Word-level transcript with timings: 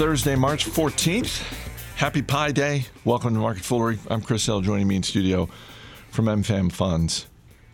Thursday, 0.00 0.34
March 0.34 0.64
14th. 0.64 1.42
Happy 1.96 2.22
Pi 2.22 2.52
Day. 2.52 2.86
Welcome 3.04 3.34
to 3.34 3.40
Market 3.40 3.62
Foolery. 3.62 3.98
I'm 4.08 4.22
Chris 4.22 4.46
Hill, 4.46 4.62
joining 4.62 4.88
me 4.88 4.96
in 4.96 5.02
studio 5.02 5.46
from 6.10 6.24
MFAM 6.24 6.72
Funds, 6.72 7.26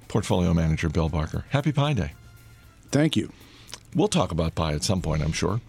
portfolio 0.09 0.53
manager 0.53 0.89
Bill 0.89 1.09
Barker. 1.09 1.45
Happy 1.51 1.71
Pi 1.71 1.93
Day. 1.93 2.15
Thank 2.91 3.15
you. 3.15 3.31
We'll 3.95 4.09
talk 4.09 4.33
about 4.33 4.57
pie 4.57 4.73
at 4.73 4.83
some 4.83 5.03
point, 5.03 5.23
I'm 5.23 5.31
sure. 5.31 5.61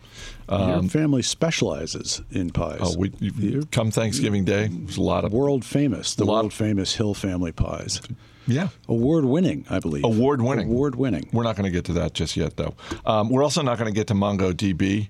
Your 0.49 0.81
family 0.89 1.21
specializes 1.21 2.23
in 2.31 2.49
pies. 2.49 2.81
Um, 2.81 2.87
Oh, 2.87 2.95
we 2.97 3.11
you, 3.19 3.67
come 3.71 3.91
Thanksgiving 3.91 4.43
Day. 4.43 4.65
There's 4.67 4.97
a 4.97 5.01
lot 5.03 5.25
of 5.25 5.33
world 5.33 5.63
famous, 5.63 6.15
the 6.15 6.25
world 6.25 6.53
famous 6.53 6.95
Hill 6.95 7.13
family 7.13 7.51
pies. 7.51 8.01
yeah. 8.47 8.69
Award 8.87 9.25
winning, 9.25 9.63
I 9.69 9.77
believe. 9.77 10.03
Award 10.03 10.41
winning. 10.41 10.69
Award 10.69 10.95
winning. 10.95 11.29
We're 11.31 11.43
not 11.43 11.55
going 11.55 11.65
to 11.65 11.71
get 11.71 11.85
to 11.85 11.93
that 11.93 12.15
just 12.15 12.35
yet, 12.35 12.57
though. 12.57 12.73
Um, 13.05 13.29
we're 13.29 13.43
also 13.43 13.61
not 13.61 13.77
going 13.77 13.93
to 13.93 13.95
get 13.95 14.07
to 14.07 14.15
MongoDB, 14.15 15.09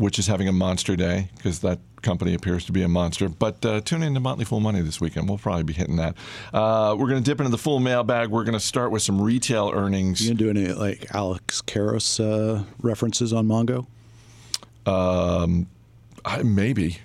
which 0.00 0.18
is 0.18 0.26
having 0.26 0.48
a 0.48 0.52
monster 0.52 0.96
day 0.96 1.28
because 1.36 1.60
that 1.60 1.78
company 2.00 2.32
appears 2.32 2.64
to 2.64 2.72
be 2.72 2.80
a 2.82 2.88
monster. 2.88 3.28
But 3.28 3.64
uh, 3.66 3.82
tune 3.82 4.02
in 4.02 4.14
to 4.14 4.20
Motley 4.20 4.46
Fool 4.46 4.60
Money 4.60 4.80
this 4.80 4.98
weekend. 4.98 5.28
We'll 5.28 5.36
probably 5.36 5.62
be 5.62 5.74
hitting 5.74 5.96
that. 5.96 6.16
Uh, 6.54 6.96
we're 6.98 7.08
going 7.08 7.22
to 7.22 7.30
dip 7.30 7.38
into 7.38 7.50
the 7.50 7.58
Fool 7.58 7.80
mailbag. 7.80 8.30
We're 8.30 8.44
going 8.44 8.54
to 8.54 8.64
start 8.64 8.92
with 8.92 9.02
some 9.02 9.20
retail 9.20 9.70
earnings. 9.74 10.22
You 10.22 10.34
gonna 10.34 10.52
do 10.54 10.58
any 10.58 10.72
like 10.72 11.14
Alex 11.14 11.60
Karras 11.60 12.18
uh, 12.18 12.64
references 12.80 13.34
on 13.34 13.46
Mongo? 13.46 13.86
Um, 14.86 15.66
I, 16.24 16.42
maybe. 16.44 16.96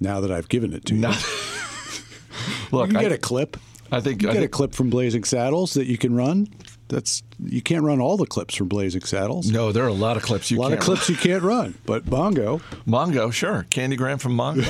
Now 0.00 0.20
that 0.20 0.32
I've 0.32 0.48
given 0.48 0.72
it 0.72 0.84
to 0.86 0.94
you, 0.94 1.00
Not, 1.00 1.14
you 2.72 2.78
look, 2.78 2.90
can 2.90 3.00
get 3.00 3.12
a 3.12 3.18
clip. 3.18 3.56
I 3.92 4.00
think, 4.00 4.22
You 4.22 4.30
I 4.30 4.32
get 4.32 4.42
a 4.42 4.48
clip 4.48 4.74
from 4.74 4.90
Blazing 4.90 5.22
Saddles 5.22 5.74
that 5.74 5.86
you 5.86 5.96
can 5.96 6.16
run. 6.16 6.48
That's 6.88 7.22
you 7.42 7.62
can't 7.62 7.82
run 7.82 8.00
all 8.00 8.16
the 8.16 8.26
clips 8.26 8.54
from 8.54 8.68
Blazing 8.68 9.02
Saddles. 9.02 9.50
no, 9.50 9.72
there 9.72 9.84
are 9.84 9.88
a 9.88 9.92
lot 9.92 10.16
of 10.16 10.22
clips 10.22 10.50
you 10.50 10.58
a 10.58 10.60
lot 10.60 10.68
can't 10.68 10.80
of 10.80 10.84
clips 10.84 11.08
you 11.08 11.16
can't 11.16 11.42
run, 11.42 11.74
but 11.86 12.04
Mongo, 12.04 12.60
Mongo, 12.86 13.32
sure. 13.32 13.66
Candygram 13.70 14.20
from 14.20 14.36
Mongo. 14.36 14.64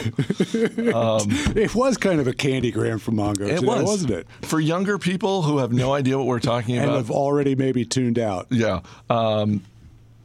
it 1.57 1.75
was 1.75 1.97
kind 1.97 2.21
of 2.21 2.27
a 2.27 2.33
candygram 2.33 3.01
from 3.01 3.17
Mongo, 3.17 3.43
It 3.43 3.57
today, 3.57 3.67
was, 3.67 3.85
wasn't 3.85 4.13
it? 4.13 4.27
For 4.43 4.61
younger 4.61 4.99
people 4.99 5.43
who 5.43 5.59
have 5.59 5.73
no 5.73 5.93
idea 5.93 6.17
what 6.17 6.27
we're 6.27 6.41
talking 6.41 6.77
about 6.77 6.89
and 6.89 6.97
have 6.97 7.11
already 7.11 7.55
maybe 7.55 7.85
tuned 7.85 8.19
out. 8.19 8.47
Yeah. 8.51 8.81
Um, 9.11 9.63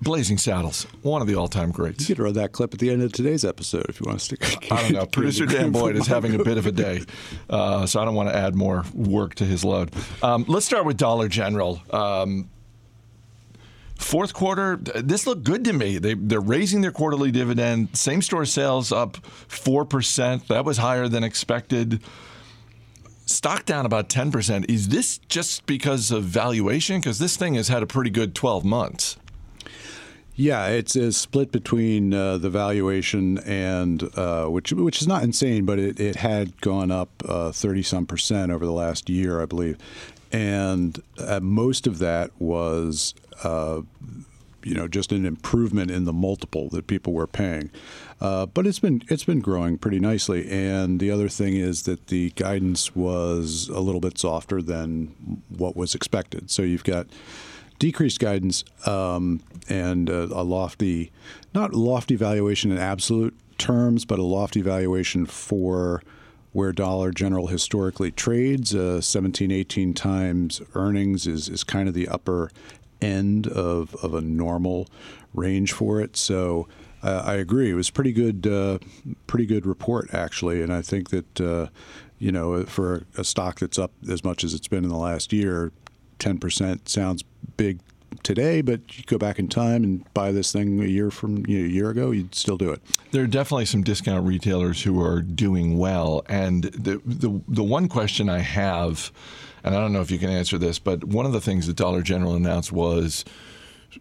Blazing 0.02 0.38
Saddles, 0.38 0.84
one 1.02 1.22
of 1.22 1.28
the 1.28 1.36
all-time 1.36 1.72
greats. 1.72 2.08
You 2.08 2.16
could 2.16 2.24
run 2.24 2.34
that 2.34 2.54
clip 2.54 2.74
at 2.74 2.80
the 2.80 2.90
end 2.90 3.02
of 3.02 3.12
today's 3.12 3.44
episode 3.44 3.86
if 3.90 4.00
you 4.00 4.06
want 4.08 4.20
to 4.20 4.26
stick. 4.26 4.72
I 4.72 4.82
don't 4.84 4.94
know. 4.94 5.06
Producer 5.06 5.46
Dan 5.46 5.72
Boyd 5.72 5.98
is 5.98 6.08
having 6.16 6.36
a 6.36 6.44
bit 6.44 6.58
of 6.58 6.66
a 6.66 6.72
day, 6.72 7.02
uh, 7.50 7.86
so 7.86 8.02
I 8.02 8.06
don't 8.06 8.16
want 8.16 8.30
to 8.30 8.36
add 8.36 8.56
more 8.56 8.86
work 8.94 9.36
to 9.36 9.46
his 9.46 9.66
load. 9.66 9.94
Um, 10.24 10.46
let's 10.48 10.66
start 10.66 10.86
with 10.86 10.96
Dollar 10.96 11.28
General. 11.28 11.82
Um, 11.92 12.50
fourth 13.98 14.34
quarter, 14.34 14.78
this 14.78 15.28
looked 15.28 15.44
good 15.44 15.66
to 15.66 15.74
me. 15.74 15.98
They, 15.98 16.14
they're 16.14 16.40
raising 16.40 16.80
their 16.80 16.92
quarterly 16.92 17.32
dividend. 17.32 17.98
Same 17.98 18.22
store 18.22 18.46
sales 18.46 18.94
up 18.94 19.18
4%. 19.50 20.48
That 20.48 20.64
was 20.64 20.78
higher 20.78 21.10
than 21.10 21.26
expected. 21.26 22.02
Stock 23.26 23.66
down 23.66 23.86
about 23.86 24.08
10%. 24.08 24.70
Is 24.70 24.88
this 24.88 25.18
just 25.28 25.66
because 25.66 26.10
of 26.10 26.24
valuation? 26.24 27.00
Because 27.02 27.20
this 27.20 27.36
thing 27.36 27.56
has 27.56 27.68
had 27.68 27.84
a 27.84 27.86
pretty 27.86 28.10
good 28.10 28.34
12 28.34 28.64
months. 28.64 29.18
Yeah, 30.40 30.68
it's 30.68 30.96
split 31.18 31.52
between 31.52 32.14
uh, 32.14 32.38
the 32.38 32.50
valuation 32.50 33.40
and 33.40 34.02
uh, 34.18 34.46
which 34.46 34.72
which 34.72 35.02
is 35.02 35.08
not 35.08 35.22
insane, 35.22 35.66
but 35.66 35.80
it, 35.80 36.00
it 36.00 36.16
had 36.16 36.62
gone 36.62 36.92
up 36.92 37.10
thirty 37.52 37.84
some 37.84 38.06
percent 38.06 38.50
over 38.50 38.66
the 38.66 38.72
last 38.72 39.10
year, 39.10 39.42
I 39.42 39.46
believe, 39.46 39.78
and 40.32 40.98
uh, 41.20 41.42
most 41.42 41.88
of 41.88 42.00
that 42.00 42.32
was. 42.40 43.14
Uh, 43.44 43.82
you 44.62 44.74
know, 44.76 44.90
just 44.90 45.14
an 45.14 45.26
improvement 45.26 45.90
in 45.90 46.04
the 46.04 46.12
multiple 46.12 46.68
that 46.70 46.86
people 46.86 47.14
were 47.14 47.26
paying, 47.28 47.72
uh, 48.20 48.46
but 48.46 48.68
it's 48.68 48.80
been 48.80 49.02
it's 49.08 49.24
been 49.24 49.40
growing 49.40 49.78
pretty 49.78 50.00
nicely. 50.00 50.50
And 50.50 51.00
the 51.00 51.10
other 51.12 51.30
thing 51.30 51.56
is 51.56 51.84
that 51.84 52.08
the 52.08 52.32
guidance 52.32 52.94
was 52.94 53.70
a 53.70 53.80
little 53.80 54.02
bit 54.02 54.18
softer 54.18 54.62
than 54.62 55.16
what 55.48 55.78
was 55.78 55.96
expected. 55.96 56.52
So 56.52 56.62
you've 56.62 56.84
got 56.84 57.08
decreased 57.80 58.20
guidance 58.20 58.64
um, 58.86 59.42
and 59.68 60.10
uh, 60.10 60.28
a 60.32 60.44
lofty, 60.44 61.12
not 61.56 61.74
lofty 61.74 62.16
valuation 62.16 62.72
in 62.72 62.78
absolute 62.78 63.34
terms, 63.58 64.06
but 64.06 64.20
a 64.20 64.24
lofty 64.24 64.62
valuation 64.62 65.26
for 65.26 66.04
where 66.52 66.72
Dollar 66.72 67.12
General 67.12 67.48
historically 67.48 68.12
trades. 68.12 68.76
Uh, 68.76 69.02
17, 69.02 69.52
18 69.52 69.94
times 69.94 70.62
earnings 70.76 71.26
is, 71.26 71.48
is 71.50 71.64
kind 71.64 71.88
of 71.88 71.94
the 71.94 72.08
upper 72.08 72.52
end 73.02 73.48
of, 73.48 73.96
of 74.04 74.14
a 74.14 74.22
normal 74.22 74.88
range 75.34 75.72
for 75.72 76.02
it. 76.02 76.18
So 76.18 76.68
uh, 77.02 77.24
I 77.26 77.36
agree. 77.36 77.72
It 77.72 77.76
was 77.76 77.90
pretty 77.90 78.12
good, 78.12 78.46
uh, 78.46 78.80
pretty 79.28 79.46
good 79.46 79.66
report 79.66 80.14
actually, 80.14 80.62
and 80.62 80.74
I 80.74 80.82
think 80.82 81.12
that 81.12 81.42
uh, 81.42 81.68
you 82.18 82.32
know 82.32 82.66
for 82.66 83.06
a 83.18 83.24
stock 83.24 83.60
that's 83.60 83.80
up 83.80 83.92
as 84.10 84.24
much 84.24 84.44
as 84.44 84.54
it's 84.54 84.68
been 84.68 84.84
in 84.84 84.90
the 84.90 84.98
last 84.98 85.32
year, 85.32 85.72
10% 86.20 86.90
sounds 86.90 87.24
big 87.60 87.80
today, 88.24 88.62
but 88.62 88.98
you 88.98 89.04
go 89.06 89.18
back 89.18 89.40
in 89.40 89.48
time 89.48 89.84
and 89.84 90.14
buy 90.14 90.32
this 90.32 90.52
thing 90.52 90.82
a 90.82 90.88
year 90.88 91.12
from 91.12 91.46
you 91.46 91.60
know, 91.60 91.66
a 91.66 91.70
year 91.70 91.90
ago, 91.90 92.12
you'd 92.12 92.34
still 92.34 92.58
do 92.58 92.72
it. 92.72 92.82
There 93.12 93.24
are 93.24 93.28
definitely 93.28 93.66
some 93.66 93.84
discount 93.84 94.26
retailers 94.26 94.82
who 94.82 95.02
are 95.04 95.22
doing 95.22 95.78
well, 95.78 96.24
and 96.28 96.64
the 96.64 97.02
the, 97.06 97.42
the 97.48 97.64
one 97.64 97.88
question 97.88 98.30
I 98.30 98.40
have, 98.40 99.12
and 99.64 99.76
I 99.76 99.80
don't 99.80 99.94
know 99.94 100.02
if 100.02 100.12
you 100.12 100.18
can 100.18 100.30
answer 100.30 100.58
this, 100.58 100.80
but 100.80 101.04
one 101.04 101.26
of 101.26 101.34
the 101.34 101.42
things 101.42 101.68
that 101.68 101.76
Dollar 101.76 102.02
General 102.02 102.36
announced 102.36 102.72
was 102.72 103.26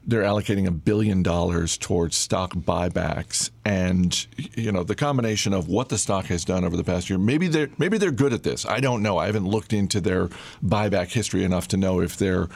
they're 0.06 0.22
allocating 0.22 0.66
a 0.66 0.70
billion 0.70 1.22
dollars 1.22 1.78
towards 1.78 2.16
stock 2.16 2.52
buybacks, 2.52 3.50
and 3.64 4.26
you 4.36 4.72
know 4.72 4.84
the 4.84 4.94
combination 4.94 5.52
of 5.52 5.68
what 5.68 5.88
the 5.88 5.98
stock 5.98 6.26
has 6.26 6.44
done 6.44 6.64
over 6.64 6.76
the 6.76 6.84
past 6.84 7.08
year. 7.10 7.18
Maybe 7.18 7.48
they're 7.48 7.70
maybe 7.78 7.98
they're 7.98 8.10
good 8.10 8.32
at 8.32 8.42
this. 8.42 8.66
I 8.66 8.80
don't 8.80 9.02
know. 9.02 9.18
I 9.18 9.26
haven't 9.26 9.46
looked 9.46 9.72
into 9.72 10.00
their 10.00 10.28
buyback 10.64 11.08
history 11.08 11.44
enough 11.44 11.68
to 11.68 11.76
know 11.76 12.00
if 12.00 12.16
they're 12.16 12.48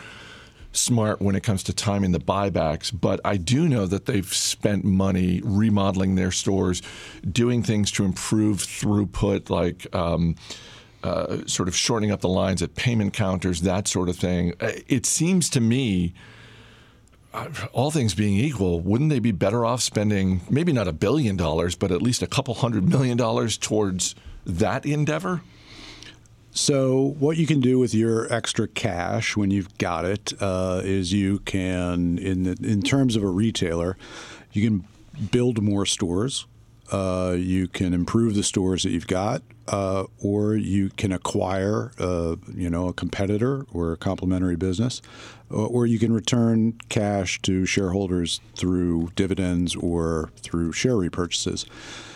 smart 0.72 1.20
when 1.20 1.34
it 1.34 1.42
comes 1.42 1.62
to 1.64 1.72
timing 1.72 2.12
the 2.12 2.18
buybacks, 2.18 2.92
but 2.98 3.20
I 3.24 3.36
do 3.36 3.68
know 3.68 3.86
that 3.86 4.06
they've 4.06 4.32
spent 4.32 4.84
money 4.84 5.40
remodeling 5.44 6.14
their 6.14 6.32
stores, 6.32 6.82
doing 7.30 7.62
things 7.62 7.90
to 7.92 8.04
improve 8.04 8.58
throughput, 8.58 9.50
like. 9.50 9.94
Um, 9.94 10.36
uh, 11.04 11.44
sort 11.46 11.68
of 11.68 11.74
shortening 11.74 12.12
up 12.12 12.20
the 12.20 12.28
lines 12.28 12.62
at 12.62 12.76
payment 12.76 13.12
counters, 13.12 13.62
that 13.62 13.88
sort 13.88 14.08
of 14.08 14.14
thing. 14.16 14.54
Uh, 14.60 14.70
It 14.86 15.04
seems 15.04 15.50
to 15.50 15.60
me, 15.60 16.14
uh, 17.34 17.48
all 17.72 17.90
things 17.90 18.14
being 18.14 18.36
equal, 18.36 18.78
wouldn't 18.78 19.10
they 19.10 19.18
be 19.18 19.32
better 19.32 19.64
off 19.64 19.80
spending 19.82 20.42
maybe 20.48 20.72
not 20.72 20.86
a 20.86 20.92
billion 20.92 21.36
dollars, 21.36 21.74
but 21.74 21.90
at 21.90 22.02
least 22.02 22.22
a 22.22 22.28
couple 22.28 22.54
hundred 22.54 22.88
million 22.88 23.16
dollars 23.16 23.58
towards 23.58 24.14
that 24.46 24.86
endeavor? 24.86 25.42
So, 26.54 27.14
what 27.18 27.38
you 27.38 27.46
can 27.46 27.60
do 27.60 27.78
with 27.78 27.94
your 27.94 28.30
extra 28.30 28.68
cash 28.68 29.38
when 29.38 29.50
you've 29.50 29.78
got 29.78 30.04
it 30.04 30.34
uh, 30.38 30.82
is 30.84 31.10
you 31.10 31.38
can, 31.40 32.18
in 32.18 32.42
the, 32.42 32.58
in 32.62 32.82
terms 32.82 33.16
of 33.16 33.22
a 33.22 33.26
retailer, 33.26 33.96
you 34.52 34.68
can 34.68 34.84
build 35.30 35.62
more 35.62 35.86
stores. 35.86 36.46
Uh, 36.90 37.36
you 37.38 37.68
can 37.68 37.94
improve 37.94 38.34
the 38.34 38.42
stores 38.42 38.82
that 38.82 38.90
you've 38.90 39.06
got, 39.06 39.40
uh, 39.68 40.04
or 40.22 40.54
you 40.54 40.90
can 40.90 41.10
acquire, 41.10 41.92
uh, 41.98 42.36
you 42.54 42.68
know, 42.68 42.88
a 42.88 42.92
competitor 42.92 43.64
or 43.72 43.92
a 43.92 43.96
complementary 43.96 44.56
business, 44.56 45.00
or, 45.48 45.66
or 45.68 45.86
you 45.86 45.98
can 45.98 46.12
return 46.12 46.74
cash 46.90 47.40
to 47.40 47.64
shareholders 47.64 48.42
through 48.56 49.10
dividends 49.16 49.74
or 49.74 50.30
through 50.42 50.72
share 50.72 50.96
repurchases. 50.96 51.64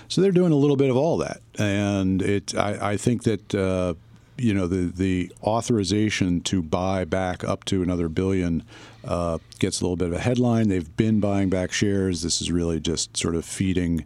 So 0.09 0.21
they're 0.21 0.31
doing 0.31 0.53
a 0.53 0.57
little 0.57 0.77
bit 0.77 0.91
of 0.91 0.97
all 0.97 1.17
that, 1.19 1.41
and 1.59 2.21
it. 2.21 2.55
I, 2.55 2.93
I 2.93 2.97
think 2.97 3.25
that 3.25 3.55
uh, 3.55 3.95
you 4.39 4.55
know 4.55 4.67
the 4.67 4.93
the 4.93 5.33
authorization 5.43 6.41
to 6.43 6.63
buy 6.63 7.05
back 7.05 7.45
up 7.45 7.65
to 7.65 7.83
another 7.83 8.09
billion 8.09 8.63
uh, 9.05 9.39
gets 9.59 9.81
a 9.81 9.85
little 9.85 9.97
bit 9.97 10.09
of 10.09 10.15
a 10.15 10.19
headline. 10.19 10.69
They've 10.69 10.97
been 10.97 11.21
buying 11.21 11.49
back 11.49 11.73
shares. 11.73 12.23
This 12.23 12.41
is 12.41 12.51
really 12.51 12.81
just 12.81 13.17
sort 13.17 13.35
of 13.35 13.45
feeding 13.45 14.05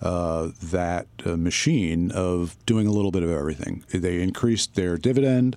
uh, 0.00 0.50
that 0.62 1.06
uh, 1.24 1.36
machine 1.36 2.10
of 2.12 2.56
doing 2.66 2.86
a 2.86 2.90
little 2.90 3.10
bit 3.10 3.22
of 3.22 3.30
everything. 3.30 3.84
They 3.88 4.20
increased 4.20 4.74
their 4.74 4.96
dividend. 4.96 5.56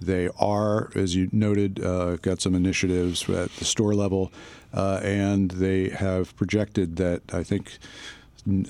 They 0.00 0.28
are, 0.38 0.90
as 0.94 1.14
you 1.14 1.28
noted, 1.32 1.82
uh, 1.82 2.16
got 2.16 2.40
some 2.40 2.54
initiatives 2.54 3.28
at 3.28 3.50
the 3.56 3.64
store 3.64 3.94
level, 3.94 4.32
uh, 4.74 5.00
and 5.02 5.52
they 5.52 5.90
have 5.90 6.36
projected 6.36 6.96
that 6.96 7.22
I 7.32 7.42
think 7.42 7.78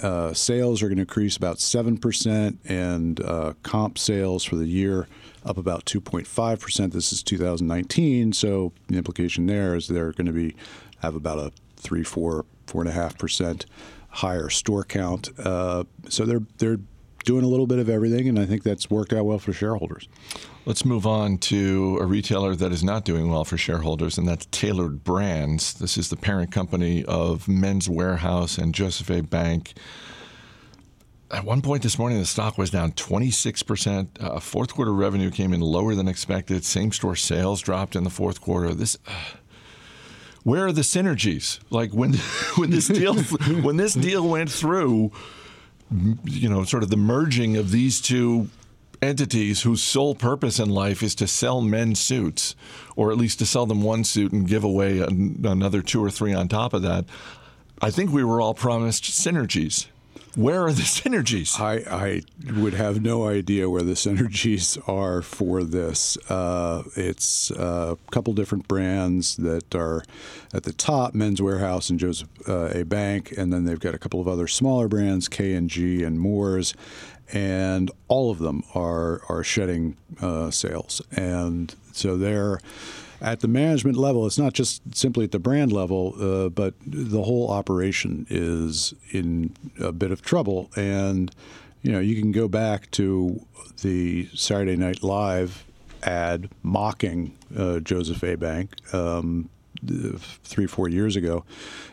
uh, 0.02 0.32
sales 0.32 0.82
are 0.82 0.86
going 0.86 0.96
to 0.96 1.02
increase 1.02 1.36
about 1.36 1.56
7%, 1.56 2.58
and 2.64 3.20
uh, 3.20 3.54
comp 3.62 3.98
sales 3.98 4.44
for 4.44 4.56
the 4.56 4.66
year 4.66 5.06
up 5.44 5.58
about 5.58 5.84
2.5%. 5.84 6.92
This 6.92 7.12
is 7.12 7.22
2019, 7.22 8.32
so 8.32 8.72
the 8.88 8.96
implication 8.96 9.46
there 9.46 9.74
is 9.74 9.88
they're 9.88 10.12
going 10.12 10.26
to 10.26 10.32
be 10.32 10.56
have 11.00 11.14
about 11.14 11.38
a 11.38 11.52
3, 11.76 12.02
4, 12.02 12.44
4.5% 12.66 13.66
higher 14.08 14.48
store 14.48 14.82
count. 14.82 15.28
Uh, 15.38 15.84
so 16.08 16.24
they're 16.24 16.42
they're 16.58 16.78
doing 17.26 17.44
a 17.44 17.48
little 17.48 17.66
bit 17.66 17.78
of 17.78 17.90
everything, 17.90 18.28
and 18.28 18.38
I 18.38 18.46
think 18.46 18.62
that's 18.62 18.88
worked 18.88 19.12
out 19.12 19.26
well 19.26 19.38
for 19.38 19.52
shareholders. 19.52 20.08
Let's 20.64 20.84
move 20.84 21.06
on 21.06 21.38
to 21.38 21.98
a 22.00 22.06
retailer 22.06 22.56
that 22.56 22.72
is 22.72 22.82
not 22.82 23.04
doing 23.04 23.28
well 23.28 23.44
for 23.44 23.58
shareholders, 23.58 24.16
and 24.16 24.26
that's 24.26 24.46
Tailored 24.46 25.04
Brands. 25.04 25.74
This 25.74 25.98
is 25.98 26.08
the 26.08 26.16
parent 26.16 26.50
company 26.52 27.04
of 27.04 27.46
Men's 27.48 27.88
Wearhouse 27.88 28.56
and 28.56 28.74
Joseph 28.74 29.10
A. 29.10 29.20
Bank. 29.22 29.74
At 31.28 31.44
one 31.44 31.60
point 31.60 31.82
this 31.82 31.98
morning, 31.98 32.18
the 32.18 32.26
stock 32.26 32.56
was 32.56 32.70
down 32.70 32.92
26%. 32.92 34.08
Uh, 34.20 34.38
fourth 34.38 34.72
quarter 34.72 34.94
revenue 34.94 35.30
came 35.30 35.52
in 35.52 35.60
lower 35.60 35.96
than 35.96 36.06
expected. 36.06 36.64
Same 36.64 36.92
store 36.92 37.16
sales 37.16 37.60
dropped 37.60 37.96
in 37.96 38.04
the 38.04 38.10
fourth 38.10 38.40
quarter. 38.40 38.72
This. 38.72 38.96
Uh, 39.06 39.12
where 40.44 40.66
are 40.66 40.72
the 40.72 40.82
synergies? 40.82 41.58
Like 41.70 41.90
when 41.90 42.12
when 42.56 42.70
this 42.70 42.86
deal 42.86 43.14
when 43.62 43.76
this 43.76 43.94
deal 43.94 44.28
went 44.28 44.48
through, 44.48 45.10
you 46.24 46.48
know, 46.48 46.64
sort 46.64 46.82
of 46.82 46.90
the 46.90 46.96
merging 46.96 47.56
of 47.56 47.70
these 47.70 48.00
two 48.00 48.48
entities 49.02 49.62
whose 49.62 49.82
sole 49.82 50.14
purpose 50.14 50.58
in 50.58 50.70
life 50.70 51.02
is 51.02 51.14
to 51.16 51.26
sell 51.26 51.60
men's 51.60 52.00
suits, 52.00 52.56
or 52.96 53.10
at 53.12 53.18
least 53.18 53.38
to 53.38 53.46
sell 53.46 53.66
them 53.66 53.82
one 53.82 54.04
suit 54.04 54.32
and 54.32 54.48
give 54.48 54.64
away 54.64 55.00
an, 55.00 55.44
another 55.44 55.82
two 55.82 56.02
or 56.02 56.10
three 56.10 56.32
on 56.32 56.48
top 56.48 56.72
of 56.72 56.82
that. 56.82 57.04
I 57.80 57.90
think 57.90 58.10
we 58.10 58.24
were 58.24 58.40
all 58.40 58.54
promised 58.54 59.04
synergies. 59.04 59.86
Where 60.36 60.66
are 60.66 60.72
the 60.72 60.82
synergies? 60.82 61.58
I, 61.58 61.76
I 61.90 62.22
would 62.60 62.74
have 62.74 63.00
no 63.02 63.26
idea 63.26 63.70
where 63.70 63.82
the 63.82 63.94
synergies 63.94 64.78
are 64.86 65.22
for 65.22 65.64
this. 65.64 66.18
Uh, 66.30 66.82
it's 66.94 67.50
a 67.50 67.96
couple 68.10 68.34
different 68.34 68.68
brands 68.68 69.36
that 69.36 69.74
are 69.74 70.04
at 70.52 70.64
the 70.64 70.74
top: 70.74 71.14
Men's 71.14 71.40
Wearhouse 71.40 71.88
and 71.88 71.98
Joseph 71.98 72.28
uh, 72.46 72.68
A. 72.74 72.84
Bank, 72.84 73.32
and 73.36 73.50
then 73.50 73.64
they've 73.64 73.80
got 73.80 73.94
a 73.94 73.98
couple 73.98 74.20
of 74.20 74.28
other 74.28 74.46
smaller 74.46 74.88
brands, 74.88 75.26
K 75.26 75.54
and 75.54 75.70
G 75.70 76.02
and 76.02 76.20
Moores, 76.20 76.74
and 77.32 77.90
all 78.08 78.30
of 78.30 78.38
them 78.38 78.62
are 78.74 79.22
are 79.30 79.42
shedding 79.42 79.96
uh, 80.20 80.50
sales, 80.50 81.00
and 81.12 81.74
so 81.92 82.18
they're 82.18 82.60
at 83.20 83.40
the 83.40 83.48
management 83.48 83.96
level. 83.96 84.26
It's 84.26 84.38
not 84.38 84.52
just 84.52 84.82
simply 84.94 85.24
at 85.24 85.32
the 85.32 85.38
brand 85.38 85.72
level, 85.72 86.14
uh, 86.20 86.48
but 86.48 86.74
the 86.86 87.22
whole 87.22 87.50
operation 87.50 88.26
is 88.28 88.94
in 89.10 89.54
a 89.80 89.92
bit 89.92 90.10
of 90.10 90.22
trouble. 90.22 90.70
And 90.76 91.34
you 91.82 91.92
know, 91.92 92.00
you 92.00 92.20
can 92.20 92.32
go 92.32 92.48
back 92.48 92.90
to 92.92 93.44
the 93.82 94.28
Saturday 94.34 94.76
Night 94.76 95.02
Live 95.02 95.64
ad 96.02 96.48
mocking 96.62 97.36
uh, 97.56 97.80
Joseph 97.80 98.22
A. 98.22 98.36
Bank. 98.36 98.72
Um, 98.94 99.50
three, 100.42 100.66
four 100.66 100.88
years 100.88 101.16
ago, 101.16 101.44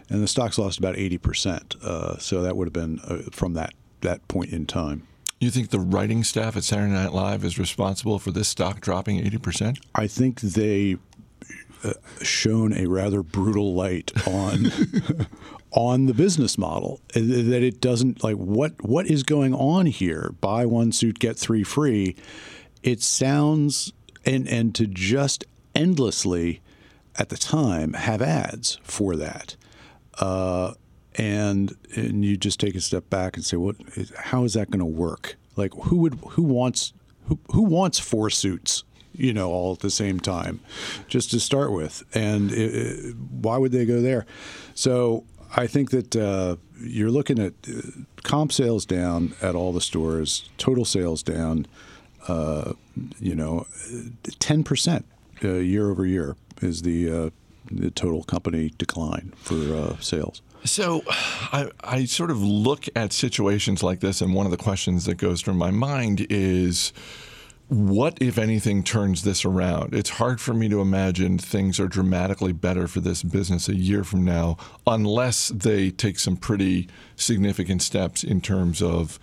and 0.09 0.23
the 0.23 0.27
stock's 0.27 0.57
lost 0.57 0.79
about 0.79 0.95
80%. 0.95 1.83
Uh, 1.83 2.17
so 2.17 2.41
that 2.41 2.55
would 2.55 2.67
have 2.67 2.73
been 2.73 2.99
uh, 3.01 3.29
from 3.31 3.53
that, 3.53 3.73
that 4.01 4.25
point 4.27 4.51
in 4.51 4.65
time. 4.65 5.05
You 5.39 5.51
think 5.51 5.69
the 5.69 5.79
writing 5.79 6.23
staff 6.23 6.55
at 6.55 6.63
Saturday 6.63 6.93
Night 6.93 7.11
Live 7.11 7.43
is 7.43 7.59
responsible 7.59 8.19
for 8.19 8.31
this 8.31 8.47
stock 8.47 8.79
dropping 8.79 9.21
80%? 9.21 9.83
I 9.93 10.07
think 10.07 10.39
they 10.39 10.97
uh, 11.83 11.93
shone 12.21 12.73
a 12.73 12.87
rather 12.87 13.23
brutal 13.23 13.73
light 13.73 14.11
on 14.27 14.71
on 15.71 16.05
the 16.05 16.13
business 16.13 16.57
model 16.57 17.01
uh, 17.15 17.19
that 17.19 17.63
it 17.63 17.81
doesn't 17.81 18.23
like 18.23 18.35
what 18.35 18.73
what 18.83 19.07
is 19.07 19.23
going 19.23 19.53
on 19.53 19.85
here 19.85 20.33
buy 20.39 20.65
one 20.65 20.91
suit 20.91 21.19
get 21.19 21.37
three 21.37 21.63
free 21.63 22.15
it 22.83 23.01
sounds 23.01 23.91
and 24.25 24.47
and 24.47 24.75
to 24.75 24.85
just 24.87 25.43
endlessly 25.75 26.61
at 27.17 27.29
the 27.29 27.37
time 27.37 27.93
have 27.93 28.21
ads 28.21 28.79
for 28.83 29.15
that 29.15 29.55
uh, 30.19 30.73
and 31.15 31.75
and 31.95 32.25
you 32.25 32.37
just 32.37 32.59
take 32.59 32.75
a 32.75 32.81
step 32.81 33.09
back 33.09 33.35
and 33.35 33.45
say, 33.45 33.57
what? 33.57 33.75
How 34.17 34.43
is 34.43 34.53
that 34.53 34.71
going 34.71 34.79
to 34.79 34.85
work? 34.85 35.35
Like, 35.55 35.73
who 35.73 35.97
would 35.97 36.19
who 36.29 36.43
wants 36.43 36.93
who 37.27 37.39
who 37.51 37.63
wants 37.63 37.99
four 37.99 38.29
suits? 38.29 38.83
You 39.15 39.33
know, 39.33 39.51
all 39.51 39.73
at 39.73 39.79
the 39.79 39.89
same 39.89 40.19
time, 40.19 40.59
just 41.07 41.31
to 41.31 41.39
start 41.39 41.71
with, 41.71 42.03
and 42.15 42.51
it, 42.51 42.75
it, 42.75 43.15
why 43.15 43.57
would 43.57 43.71
they 43.71 43.85
go 43.85 44.01
there? 44.01 44.25
So 44.73 45.23
I 45.55 45.67
think 45.67 45.91
that 45.91 46.15
uh, 46.15 46.55
you're 46.79 47.11
looking 47.11 47.39
at 47.39 47.53
uh, 47.67 47.81
comp 48.23 48.51
sales 48.51 48.85
down 48.85 49.33
at 49.41 49.55
all 49.55 49.71
the 49.71 49.81
stores, 49.81 50.49
total 50.57 50.85
sales 50.85 51.23
down. 51.23 51.67
Uh, 52.27 52.73
you 53.19 53.35
know, 53.35 53.67
ten 54.39 54.63
percent 54.63 55.05
uh, 55.43 55.55
year 55.55 55.91
over 55.91 56.05
year 56.05 56.35
is 56.61 56.81
the 56.81 57.11
uh, 57.11 57.29
the 57.71 57.91
total 57.91 58.23
company 58.23 58.71
decline 58.77 59.33
for 59.37 59.55
uh, 59.55 59.97
sales. 59.99 60.41
So 60.65 61.03
I, 61.07 61.69
I 61.83 62.05
sort 62.05 62.31
of 62.31 62.41
look 62.41 62.85
at 62.95 63.11
situations 63.11 63.83
like 63.83 63.99
this, 63.99 64.21
and 64.21 64.33
one 64.33 64.45
of 64.45 64.51
the 64.51 64.57
questions 64.57 65.05
that 65.05 65.15
goes 65.15 65.41
through 65.41 65.55
my 65.55 65.71
mind 65.71 66.25
is 66.29 66.93
what, 67.73 68.17
if 68.21 68.37
anything, 68.37 68.83
turns 68.83 69.23
this 69.23 69.43
around? 69.43 69.93
It's 69.93 70.11
hard 70.11 70.39
for 70.39 70.53
me 70.53 70.69
to 70.69 70.81
imagine 70.81 71.37
things 71.37 71.79
are 71.79 71.87
dramatically 71.87 72.53
better 72.53 72.87
for 72.87 72.99
this 72.99 73.23
business 73.23 73.67
a 73.67 73.75
year 73.75 74.03
from 74.03 74.23
now 74.23 74.57
unless 74.85 75.49
they 75.49 75.89
take 75.89 76.19
some 76.19 76.37
pretty 76.37 76.87
significant 77.15 77.81
steps 77.81 78.23
in 78.23 78.41
terms 78.41 78.81
of 78.81 79.19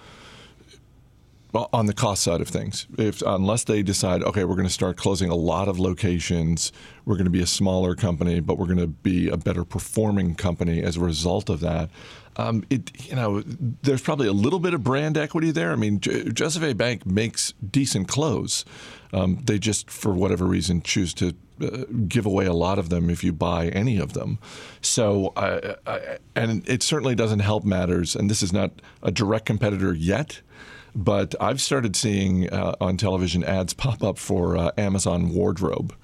on 1.54 1.86
the 1.86 1.94
cost 1.94 2.22
side 2.22 2.40
of 2.40 2.48
things. 2.48 2.86
If 2.96 3.22
unless 3.22 3.64
they 3.64 3.82
decide, 3.82 4.22
okay, 4.22 4.44
we're 4.44 4.54
going 4.54 4.68
to 4.68 4.72
start 4.72 4.96
closing 4.96 5.30
a 5.30 5.34
lot 5.34 5.68
of 5.68 5.78
locations, 5.78 6.72
we're 7.04 7.16
going 7.16 7.24
to 7.24 7.30
be 7.30 7.42
a 7.42 7.46
smaller 7.46 7.94
company, 7.94 8.40
but 8.40 8.58
we're 8.58 8.66
going 8.66 8.78
to 8.78 8.86
be 8.86 9.28
a 9.28 9.36
better 9.36 9.64
performing 9.64 10.34
company 10.34 10.82
as 10.82 10.96
a 10.96 11.00
result 11.00 11.48
of 11.48 11.60
that. 11.60 11.90
Um, 12.36 12.64
it, 12.70 12.90
you 13.08 13.16
know, 13.16 13.42
there's 13.82 14.00
probably 14.00 14.28
a 14.28 14.32
little 14.32 14.60
bit 14.60 14.72
of 14.72 14.84
brand 14.84 15.18
equity 15.18 15.50
there. 15.50 15.72
I 15.72 15.76
mean, 15.76 16.00
J- 16.00 16.30
Joseph 16.30 16.62
A. 16.62 16.72
Bank 16.72 17.04
makes 17.04 17.52
decent 17.52 18.08
clothes. 18.08 18.64
Um, 19.12 19.40
they 19.44 19.58
just, 19.58 19.90
for 19.90 20.12
whatever 20.14 20.46
reason, 20.46 20.80
choose 20.82 21.12
to 21.14 21.34
uh, 21.60 21.84
give 22.06 22.24
away 22.24 22.46
a 22.46 22.52
lot 22.52 22.78
of 22.78 22.88
them 22.88 23.10
if 23.10 23.24
you 23.24 23.32
buy 23.32 23.68
any 23.68 23.98
of 23.98 24.12
them. 24.12 24.38
So, 24.80 25.32
I, 25.36 25.74
and 26.36 26.66
it 26.68 26.84
certainly 26.84 27.16
doesn't 27.16 27.40
help 27.40 27.64
matters. 27.64 28.14
And 28.14 28.30
this 28.30 28.42
is 28.42 28.52
not 28.52 28.70
a 29.02 29.10
direct 29.10 29.46
competitor 29.46 29.92
yet. 29.92 30.40
But 30.94 31.34
I've 31.40 31.60
started 31.60 31.96
seeing 31.96 32.50
uh, 32.50 32.74
on 32.80 32.96
television 32.96 33.44
ads 33.44 33.74
pop 33.74 34.02
up 34.02 34.18
for 34.18 34.56
uh, 34.56 34.70
Amazon 34.76 35.32
Wardrobe. 35.34 35.94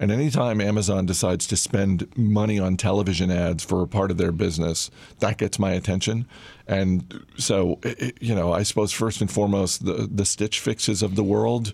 And 0.00 0.10
anytime 0.10 0.60
Amazon 0.60 1.06
decides 1.06 1.46
to 1.46 1.56
spend 1.56 2.08
money 2.16 2.58
on 2.58 2.76
television 2.76 3.30
ads 3.30 3.64
for 3.64 3.82
a 3.82 3.86
part 3.86 4.10
of 4.10 4.16
their 4.16 4.32
business, 4.32 4.90
that 5.20 5.38
gets 5.38 5.58
my 5.58 5.70
attention. 5.72 6.26
And 6.66 7.24
so, 7.36 7.78
you 8.20 8.34
know, 8.34 8.52
I 8.52 8.64
suppose 8.64 8.90
first 8.92 9.20
and 9.20 9.30
foremost, 9.30 9.84
the, 9.84 10.08
the 10.10 10.24
Stitch 10.24 10.58
Fixes 10.58 11.02
of 11.02 11.14
the 11.14 11.22
world 11.22 11.72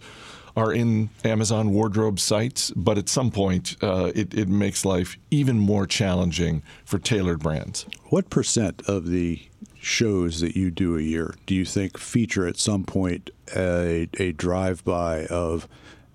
are 0.57 0.73
in 0.73 1.09
Amazon 1.25 1.71
wardrobe 1.71 2.21
sites, 2.21 2.71
but 2.73 2.99
at 2.99 3.09
some 3.09 3.31
point, 3.31 3.77
uh, 3.83 4.13
it, 4.15 4.35
it 4.35 4.49
makes 4.49 4.85
life 4.85 5.17
even 5.31 5.59
more 5.59 5.87
challenging 5.87 6.63
for 6.85 6.99
tailored 6.99 7.41
brands. 7.41 7.87
What 8.11 8.29
percent 8.31 8.83
of 8.87 9.07
the 9.07 9.41
shows 9.81 10.41
that 10.41 10.57
you 10.57 10.71
do 10.71 10.97
a 10.97 11.01
year? 11.01 11.35
Do 11.47 11.55
you 11.55 11.65
think 11.65 11.99
feature 11.99 12.47
at 12.47 12.59
some 12.59 12.85
point 12.85 13.31
a, 13.57 14.09
a 14.19 14.33
drive 14.33 14.85
by 14.85 15.27
of 15.27 15.69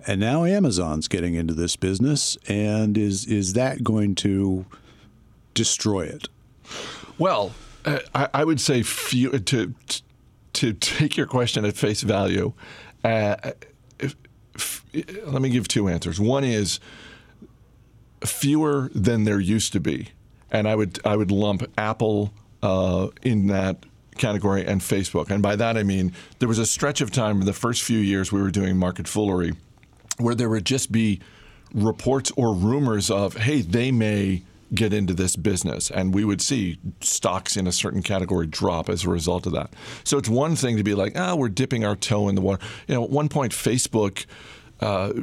and 0.08 0.20
now 0.20 0.46
Amazon's 0.46 1.08
getting 1.08 1.34
into 1.34 1.56
this 1.56 1.76
business 1.76 2.38
and 2.48 2.98
is 2.98 3.26
is 3.26 3.54
that 3.54 3.84
going 3.84 4.16
to 4.16 4.66
destroy 5.54 6.02
it? 6.02 6.28
Well 7.18 7.54
uh, 7.86 8.00
I, 8.14 8.30
I, 8.34 8.44
would 8.44 8.60
say 8.60 8.84
few, 8.84 9.32
to 9.32 9.74
to 10.54 10.74
take 10.74 11.18
your 11.18 11.28
question 11.28 11.66
at 11.66 11.76
face 11.76 12.02
value 12.02 12.54
uh, 13.04 13.36
if, 14.00 14.16
if, 14.94 15.28
let 15.28 15.42
me 15.42 15.50
give 15.50 15.68
two 15.68 15.88
answers. 15.88 16.20
One 16.20 16.44
is 16.44 16.80
fewer 18.26 18.90
than 18.96 19.26
there 19.26 19.40
used 19.40 19.74
to 19.74 19.80
be. 19.80 20.10
And 20.52 20.68
I 20.68 20.76
would 20.76 21.00
I 21.06 21.16
would 21.16 21.32
lump 21.32 21.70
Apple 21.78 22.34
uh, 22.66 23.10
in 23.22 23.48
that 23.48 23.78
category 24.18 24.66
and 24.66 24.82
Facebook. 24.82 25.30
And 25.30 25.42
by 25.42 25.56
that 25.56 25.78
I 25.78 25.84
mean 25.84 26.14
there 26.40 26.48
was 26.48 26.60
a 26.60 26.66
stretch 26.66 27.02
of 27.02 27.12
time 27.12 27.40
in 27.42 27.46
the 27.46 27.54
first 27.54 27.84
few 27.84 28.00
years 28.00 28.32
we 28.32 28.42
were 28.42 28.52
doing 28.52 28.78
market 28.78 29.08
foolery 29.08 29.54
where 30.18 30.36
there 30.36 30.50
would 30.50 30.66
just 30.66 30.92
be 30.92 31.20
reports 31.74 32.32
or 32.38 32.54
rumors 32.54 33.12
of, 33.12 33.36
hey, 33.36 33.62
they 33.62 33.92
may 33.92 34.44
get 34.74 34.94
into 34.94 35.14
this 35.14 35.36
business. 35.36 35.92
And 35.92 36.14
we 36.14 36.26
would 36.26 36.42
see 36.42 36.78
stocks 37.02 37.58
in 37.58 37.68
a 37.68 37.72
certain 37.72 38.02
category 38.02 38.48
drop 38.48 38.90
as 38.90 39.06
a 39.06 39.10
result 39.10 39.46
of 39.46 39.54
that. 39.54 39.72
So 40.04 40.18
it's 40.18 40.30
one 40.30 40.56
thing 40.56 40.78
to 40.78 40.84
be 40.84 40.96
like, 40.96 41.14
ah, 41.18 41.36
we're 41.36 41.50
dipping 41.50 41.86
our 41.86 41.96
toe 41.96 42.30
in 42.30 42.36
the 42.36 42.42
water. 42.42 42.66
You 42.88 42.96
know, 42.96 43.04
at 43.04 43.10
one 43.10 43.30
point, 43.30 43.52
Facebook. 43.52 44.26
Uh, 44.80 45.14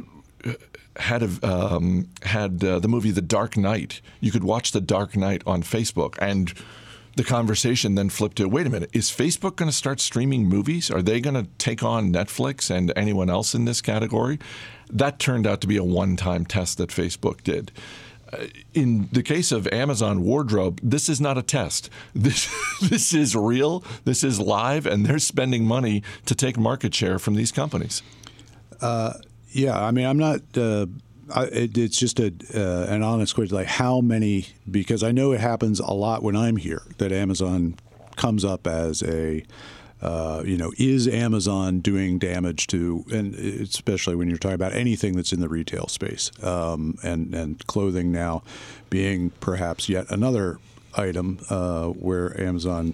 had 0.97 1.43
um, 1.43 2.07
had 2.21 2.63
uh, 2.63 2.77
the 2.77 2.87
movie 2.87 3.09
The 3.09 3.21
Dark 3.21 3.57
Knight. 3.57 3.99
You 4.19 4.31
could 4.31 4.43
watch 4.43 4.73
The 4.73 4.81
Dark 4.81 5.15
Knight 5.15 5.41
on 5.47 5.63
Facebook, 5.63 6.15
and 6.21 6.53
the 7.15 7.23
conversation 7.23 7.95
then 7.95 8.09
flipped 8.09 8.37
to 8.37 8.47
wait 8.49 8.67
a 8.67 8.69
minute, 8.69 8.89
is 8.93 9.09
Facebook 9.09 9.55
going 9.55 9.69
to 9.69 9.75
start 9.75 9.99
streaming 9.99 10.47
movies? 10.47 10.89
Are 10.89 11.01
they 11.01 11.19
going 11.19 11.35
to 11.35 11.47
take 11.57 11.83
on 11.83 12.11
Netflix 12.11 12.69
and 12.69 12.91
anyone 12.95 13.29
else 13.29 13.53
in 13.53 13.65
this 13.65 13.81
category? 13.81 14.39
That 14.89 15.19
turned 15.19 15.45
out 15.45 15.61
to 15.61 15.67
be 15.67 15.77
a 15.77 15.83
one 15.83 16.15
time 16.15 16.45
test 16.45 16.77
that 16.77 16.89
Facebook 16.89 17.43
did. 17.43 17.71
in 18.73 19.09
the 19.11 19.21
case 19.21 19.51
of 19.51 19.67
Amazon 19.67 20.23
Wardrobe, 20.23 20.79
this 20.81 21.07
is 21.07 21.21
not 21.21 21.37
a 21.37 21.43
test. 21.43 21.89
This 22.15 22.49
this 22.81 23.13
is 23.13 23.35
real. 23.35 23.83
This 24.05 24.23
is 24.23 24.39
live, 24.39 24.85
and 24.87 25.05
they're 25.05 25.19
spending 25.19 25.65
money 25.65 26.01
to 26.25 26.33
take 26.35 26.57
market 26.57 26.95
share 26.95 27.19
from 27.19 27.35
these 27.35 27.51
companies. 27.51 28.01
Uh, 28.81 29.13
yeah, 29.51 29.79
I 29.79 29.91
mean, 29.91 30.05
I'm 30.05 30.17
not. 30.17 30.41
Uh, 30.55 30.87
I, 31.33 31.43
it, 31.45 31.77
it's 31.77 31.97
just 31.97 32.19
a 32.19 32.33
uh, 32.53 32.91
an 32.91 33.03
honest 33.03 33.35
question, 33.35 33.55
like 33.55 33.67
how 33.67 34.01
many? 34.01 34.47
Because 34.69 35.03
I 35.03 35.11
know 35.11 35.31
it 35.31 35.39
happens 35.39 35.79
a 35.79 35.93
lot 35.93 36.23
when 36.23 36.35
I'm 36.35 36.57
here 36.57 36.81
that 36.97 37.11
Amazon 37.11 37.75
comes 38.15 38.45
up 38.45 38.67
as 38.67 39.01
a 39.03 39.43
uh, 40.03 40.43
you 40.45 40.57
know, 40.57 40.73
is 40.77 41.07
Amazon 41.07 41.79
doing 41.79 42.19
damage 42.19 42.67
to, 42.67 43.05
and 43.09 43.33
especially 43.35 44.15
when 44.15 44.27
you're 44.27 44.37
talking 44.37 44.55
about 44.55 44.73
anything 44.73 45.15
that's 45.15 45.31
in 45.31 45.39
the 45.39 45.47
retail 45.47 45.87
space, 45.87 46.29
um, 46.43 46.97
and 47.03 47.33
and 47.33 47.65
clothing 47.67 48.11
now 48.11 48.43
being 48.89 49.29
perhaps 49.39 49.87
yet 49.87 50.05
another 50.09 50.59
item 50.95 51.39
uh, 51.49 51.87
where 51.87 52.39
Amazon. 52.39 52.93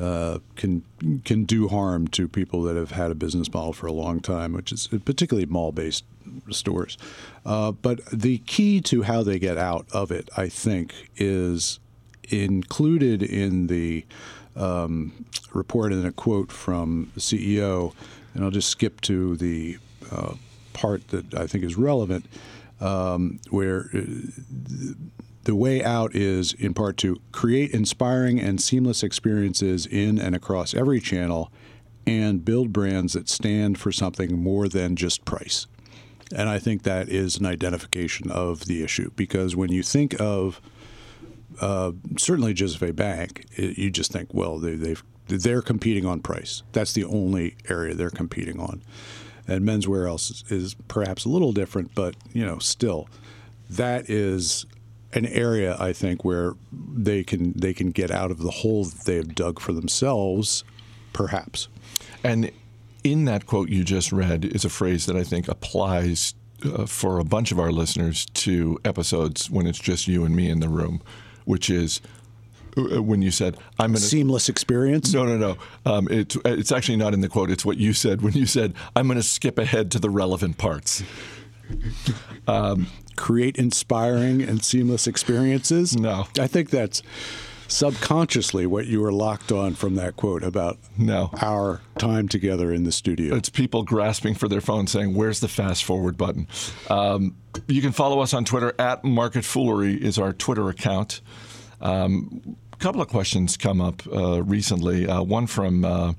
Uh, 0.00 0.38
can 0.54 0.84
can 1.24 1.44
do 1.44 1.66
harm 1.66 2.06
to 2.06 2.28
people 2.28 2.62
that 2.62 2.76
have 2.76 2.92
had 2.92 3.10
a 3.10 3.16
business 3.16 3.52
model 3.52 3.72
for 3.72 3.88
a 3.88 3.92
long 3.92 4.20
time, 4.20 4.52
which 4.52 4.70
is 4.70 4.86
particularly 5.04 5.46
mall-based 5.46 6.04
stores. 6.50 6.96
Uh, 7.44 7.72
but 7.72 8.04
the 8.06 8.38
key 8.38 8.80
to 8.80 9.02
how 9.02 9.22
they 9.22 9.38
get 9.38 9.58
out 9.58 9.86
of 9.92 10.12
it, 10.12 10.28
I 10.36 10.48
think, 10.48 10.94
is 11.16 11.80
included 12.30 13.22
in 13.22 13.66
the 13.66 14.04
um, 14.54 15.24
report 15.52 15.92
and 15.92 16.06
a 16.06 16.12
quote 16.12 16.52
from 16.52 17.10
the 17.14 17.20
CEO, 17.20 17.94
and 18.34 18.44
I'll 18.44 18.50
just 18.50 18.68
skip 18.68 19.00
to 19.02 19.36
the 19.36 19.78
uh, 20.10 20.34
part 20.72 21.08
that 21.08 21.34
I 21.34 21.46
think 21.46 21.64
is 21.64 21.76
relevant, 21.76 22.26
um, 22.80 23.40
where 23.50 23.90
uh, 23.94 24.04
the 25.44 25.54
way 25.54 25.82
out 25.82 26.14
is 26.14 26.52
in 26.52 26.74
part 26.74 26.96
to 26.98 27.20
create 27.32 27.70
inspiring 27.70 28.40
and 28.40 28.60
seamless 28.60 29.02
experiences 29.02 29.86
in 29.86 30.18
and 30.18 30.34
across 30.34 30.74
every 30.74 31.00
channel 31.00 31.50
and 32.06 32.44
build 32.44 32.72
brands 32.72 33.12
that 33.12 33.28
stand 33.28 33.78
for 33.78 33.92
something 33.92 34.38
more 34.38 34.68
than 34.68 34.96
just 34.96 35.24
price. 35.24 35.66
And 36.34 36.48
I 36.48 36.58
think 36.58 36.82
that 36.82 37.08
is 37.08 37.38
an 37.38 37.46
identification 37.46 38.30
of 38.30 38.66
the 38.66 38.82
issue 38.82 39.10
because 39.16 39.56
when 39.56 39.72
you 39.72 39.82
think 39.82 40.18
of 40.20 40.60
uh, 41.60 41.92
certainly 42.16 42.54
Joseph 42.54 42.82
A 42.82 42.92
Bank, 42.92 43.46
it, 43.56 43.78
you 43.78 43.90
just 43.90 44.12
think, 44.12 44.32
well, 44.32 44.58
they, 44.58 44.96
they're 45.26 45.62
competing 45.62 46.06
on 46.06 46.20
price. 46.20 46.62
That's 46.72 46.92
the 46.92 47.04
only 47.04 47.56
area 47.68 47.94
they're 47.94 48.10
competing 48.10 48.60
on. 48.60 48.82
And 49.46 49.64
Men's 49.64 49.86
Wearhouse 49.86 50.30
is, 50.30 50.44
is, 50.50 50.74
perhaps 50.88 51.24
a 51.24 51.30
little 51.30 51.52
different, 51.52 51.94
but 51.94 52.14
you 52.32 52.44
know, 52.44 52.58
still, 52.58 53.08
that 53.70 54.10
is 54.10 54.66
an 55.14 55.26
area 55.26 55.76
I 55.78 55.92
think 55.92 56.24
where 56.24 56.54
they 56.72 57.24
can 57.24 57.52
they 57.56 57.72
can 57.72 57.90
get 57.90 58.10
out 58.10 58.30
of 58.30 58.38
the 58.38 58.50
hole 58.50 58.84
that 58.84 59.04
they 59.04 59.16
have 59.16 59.34
dug 59.34 59.60
for 59.60 59.72
themselves, 59.72 60.64
perhaps. 61.12 61.68
And 62.22 62.50
in 63.04 63.24
that 63.24 63.46
quote 63.46 63.68
you 63.68 63.84
just 63.84 64.12
read 64.12 64.44
is 64.44 64.64
a 64.64 64.68
phrase 64.68 65.06
that 65.06 65.16
I 65.16 65.24
think 65.24 65.48
applies 65.48 66.34
uh, 66.64 66.86
for 66.86 67.18
a 67.18 67.24
bunch 67.24 67.52
of 67.52 67.58
our 67.58 67.70
listeners 67.70 68.26
to 68.34 68.78
episodes 68.84 69.48
when 69.50 69.66
it's 69.66 69.78
just 69.78 70.08
you 70.08 70.24
and 70.24 70.34
me 70.34 70.50
in 70.50 70.60
the 70.60 70.68
room 70.68 71.00
which 71.44 71.70
is 71.70 72.02
uh, 72.76 73.02
when 73.02 73.22
you 73.22 73.30
said 73.30 73.56
I'm 73.78 73.92
going 73.92 74.00
to 74.00 74.02
seamless 74.02 74.48
experience. 74.48 75.14
No, 75.14 75.24
no, 75.24 75.38
no. 75.38 75.56
Um, 75.90 76.08
it's 76.10 76.36
it's 76.44 76.72
actually 76.72 76.96
not 76.96 77.14
in 77.14 77.22
the 77.22 77.28
quote. 77.28 77.50
It's 77.50 77.64
what 77.64 77.78
you 77.78 77.92
said 77.94 78.20
when 78.20 78.34
you 78.34 78.44
said 78.44 78.74
I'm 78.94 79.06
going 79.06 79.16
to 79.16 79.22
skip 79.22 79.58
ahead 79.58 79.90
to 79.92 79.98
the 79.98 80.10
relevant 80.10 80.58
parts. 80.58 81.02
Um, 82.46 82.86
Create 83.14 83.56
inspiring 83.56 84.40
and 84.40 84.64
seamless 84.64 85.06
experiences. 85.06 85.94
No, 85.94 86.28
I 86.38 86.46
think 86.46 86.70
that's 86.70 87.02
subconsciously 87.68 88.66
what 88.66 88.86
you 88.86 89.00
were 89.00 89.12
locked 89.12 89.52
on 89.52 89.74
from 89.74 89.94
that 89.96 90.16
quote 90.16 90.42
about 90.42 90.78
no. 90.96 91.30
our 91.40 91.82
time 91.98 92.26
together 92.26 92.72
in 92.72 92.84
the 92.84 92.92
studio. 92.92 93.34
It's 93.34 93.50
people 93.50 93.82
grasping 93.82 94.34
for 94.34 94.48
their 94.48 94.62
phone 94.62 94.86
saying, 94.86 95.14
Where's 95.14 95.40
the 95.40 95.48
fast 95.48 95.84
forward 95.84 96.16
button? 96.16 96.48
Um, 96.88 97.36
you 97.66 97.82
can 97.82 97.92
follow 97.92 98.20
us 98.20 98.32
on 98.32 98.44
Twitter 98.44 98.74
at 98.78 99.04
Market 99.04 99.44
Foolery 99.44 100.00
is 100.02 100.18
our 100.18 100.32
Twitter 100.32 100.68
account. 100.68 101.20
Um, 101.80 102.56
a 102.72 102.76
couple 102.76 103.02
of 103.02 103.08
questions 103.08 103.56
come 103.56 103.80
up 103.80 104.06
uh, 104.06 104.42
recently. 104.42 105.06
Uh, 105.06 105.22
one 105.22 105.46
from 105.46 105.84
uh, 105.84 106.12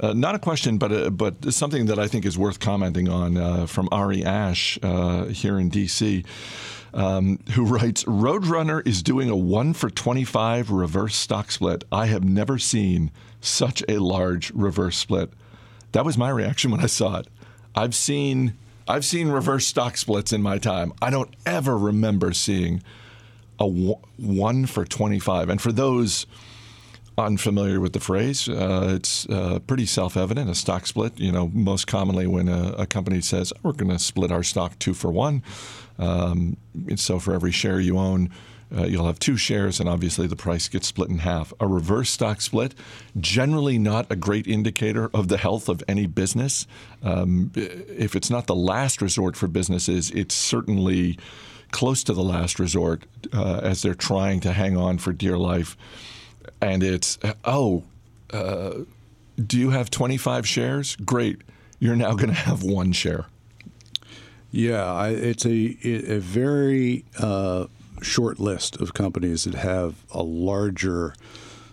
uh 0.00 0.12
not 0.12 0.34
a 0.34 0.38
question, 0.38 0.78
but 0.78 0.92
uh, 0.92 1.10
but 1.10 1.52
something 1.52 1.86
that 1.86 1.98
I 1.98 2.08
think 2.08 2.24
is 2.24 2.36
worth 2.36 2.60
commenting 2.60 3.08
on 3.08 3.36
uh, 3.36 3.66
from 3.66 3.88
Ari 3.92 4.24
Ash 4.24 4.78
here 4.82 5.58
in 5.58 5.68
D.C 5.68 6.24
um, 6.94 7.38
who 7.52 7.64
writes 7.64 8.04
Roadrunner 8.04 8.86
is 8.86 9.02
doing 9.02 9.30
a 9.30 9.36
one 9.36 9.72
for 9.72 9.90
25 9.90 10.70
reverse 10.70 11.16
stock 11.16 11.50
split. 11.50 11.84
I 11.92 12.06
have 12.06 12.24
never 12.24 12.58
seen 12.58 13.10
such 13.40 13.82
a 13.88 13.98
large 13.98 14.50
reverse 14.50 14.96
split. 14.96 15.32
That 15.92 16.04
was 16.04 16.18
my 16.18 16.30
reaction 16.30 16.70
when 16.70 16.80
I 16.80 16.86
saw 16.86 17.18
it. 17.18 17.28
I've 17.74 17.94
seen 17.94 18.54
I've 18.88 19.04
seen 19.04 19.28
reverse 19.28 19.66
stock 19.66 19.96
splits 19.96 20.32
in 20.32 20.42
my 20.42 20.58
time. 20.58 20.92
I 21.00 21.10
don't 21.10 21.32
ever 21.46 21.78
remember 21.78 22.32
seeing 22.32 22.82
a 23.58 23.66
one 23.66 24.66
for 24.66 24.84
25. 24.84 25.48
And 25.48 25.60
for 25.60 25.70
those 25.70 26.26
unfamiliar 27.24 27.80
with 27.80 27.92
the 27.92 28.00
phrase, 28.00 28.48
uh, 28.48 28.92
it's 28.96 29.28
uh, 29.28 29.58
pretty 29.66 29.86
self-evident. 29.86 30.50
A 30.50 30.54
stock 30.54 30.86
split, 30.86 31.18
you 31.18 31.32
know, 31.32 31.48
most 31.48 31.86
commonly 31.86 32.26
when 32.26 32.48
a, 32.48 32.74
a 32.78 32.86
company 32.86 33.20
says 33.20 33.52
we're 33.62 33.72
going 33.72 33.90
to 33.90 33.98
split 33.98 34.32
our 34.32 34.42
stock 34.42 34.78
two 34.78 34.94
for 34.94 35.10
one, 35.10 35.42
um, 35.98 36.56
so 36.96 37.18
for 37.18 37.34
every 37.34 37.52
share 37.52 37.80
you 37.80 37.98
own, 37.98 38.30
uh, 38.76 38.84
you'll 38.84 39.06
have 39.06 39.18
two 39.18 39.36
shares, 39.36 39.80
and 39.80 39.88
obviously 39.88 40.26
the 40.26 40.36
price 40.36 40.68
gets 40.68 40.86
split 40.86 41.10
in 41.10 41.18
half. 41.18 41.52
A 41.58 41.66
reverse 41.66 42.10
stock 42.10 42.40
split, 42.40 42.74
generally 43.18 43.78
not 43.78 44.06
a 44.10 44.16
great 44.16 44.46
indicator 44.46 45.10
of 45.12 45.28
the 45.28 45.38
health 45.38 45.68
of 45.68 45.82
any 45.88 46.06
business. 46.06 46.66
Um, 47.02 47.50
if 47.54 48.14
it's 48.14 48.30
not 48.30 48.46
the 48.46 48.54
last 48.54 49.02
resort 49.02 49.36
for 49.36 49.48
businesses, 49.48 50.10
it's 50.12 50.34
certainly 50.34 51.18
close 51.72 52.04
to 52.04 52.12
the 52.12 52.22
last 52.22 52.58
resort 52.58 53.04
uh, 53.32 53.60
as 53.62 53.82
they're 53.82 53.94
trying 53.94 54.40
to 54.40 54.52
hang 54.52 54.76
on 54.76 54.98
for 54.98 55.12
dear 55.12 55.36
life. 55.36 55.76
And 56.60 56.82
it's, 56.82 57.18
oh, 57.44 57.84
uh, 58.32 58.80
do 59.44 59.58
you 59.58 59.70
have 59.70 59.90
25 59.90 60.46
shares? 60.46 60.96
Great. 60.96 61.40
You're 61.78 61.96
now 61.96 62.14
going 62.14 62.28
to 62.28 62.34
have 62.34 62.62
one 62.62 62.92
share. 62.92 63.26
Yeah, 64.52 64.84
I, 64.84 65.10
it's 65.10 65.46
a 65.46 65.78
a 65.84 66.18
very 66.18 67.04
uh, 67.18 67.66
short 68.02 68.40
list 68.40 68.76
of 68.80 68.94
companies 68.94 69.44
that 69.44 69.54
have 69.54 70.04
a 70.10 70.22
larger 70.24 71.14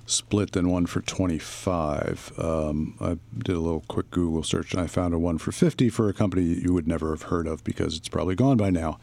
split 0.08 0.54
than 0.54 0.70
one 0.70 0.86
for 0.86 1.02
25. 1.02 2.34
Um, 2.40 2.96
I 3.00 3.18
did 3.38 3.56
a 3.56 3.60
little 3.60 3.84
quick 3.88 4.10
Google 4.10 4.42
search 4.42 4.74
and 4.74 4.82
I 4.82 4.88
found 4.88 5.14
a 5.14 5.20
one 5.20 5.38
for 5.38 5.52
50 5.52 5.90
for 5.90 6.08
a 6.10 6.14
company 6.14 6.44
you 6.44 6.74
would 6.74 6.88
never 6.88 7.12
have 7.12 7.24
heard 7.24 7.46
of 7.46 7.64
because 7.64 7.98
it's 7.98 8.08
probably 8.08 8.34
gone 8.34 8.58
by 8.58 8.70
now, 8.70 9.00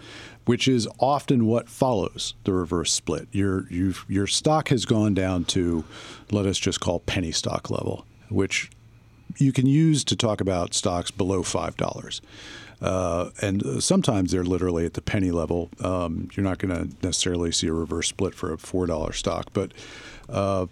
which 0.46 0.66
is 0.66 0.88
often 0.98 1.46
what 1.46 1.68
follows 1.68 2.34
the 2.44 2.52
reverse 2.52 2.92
split. 2.92 3.28
Your 3.32 3.66
your 3.70 4.26
stock 4.26 4.68
has 4.68 4.86
gone 4.86 5.14
down 5.14 5.44
to, 5.46 5.84
let 6.30 6.46
us 6.46 6.58
just 6.58 6.80
call 6.80 7.00
penny 7.00 7.32
stock 7.32 7.70
level, 7.70 8.06
which 8.30 8.70
you 9.36 9.52
can 9.52 9.66
use 9.66 10.04
to 10.04 10.16
talk 10.16 10.40
about 10.40 10.74
stocks 10.74 11.10
below 11.10 11.42
five 11.42 11.76
dollars. 11.76 12.22
Uh, 12.80 13.30
and 13.40 13.82
sometimes 13.82 14.32
they're 14.32 14.44
literally 14.44 14.84
at 14.84 14.94
the 14.94 15.00
penny 15.00 15.30
level. 15.30 15.70
Um, 15.80 16.28
you're 16.34 16.44
not 16.44 16.58
going 16.58 16.74
to 16.74 17.06
necessarily 17.06 17.52
see 17.52 17.66
a 17.66 17.72
reverse 17.72 18.08
split 18.08 18.34
for 18.34 18.52
a 18.52 18.58
four 18.58 18.86
dollar 18.86 19.12
stock, 19.12 19.50
but 19.52 19.72
uh, 20.28 20.66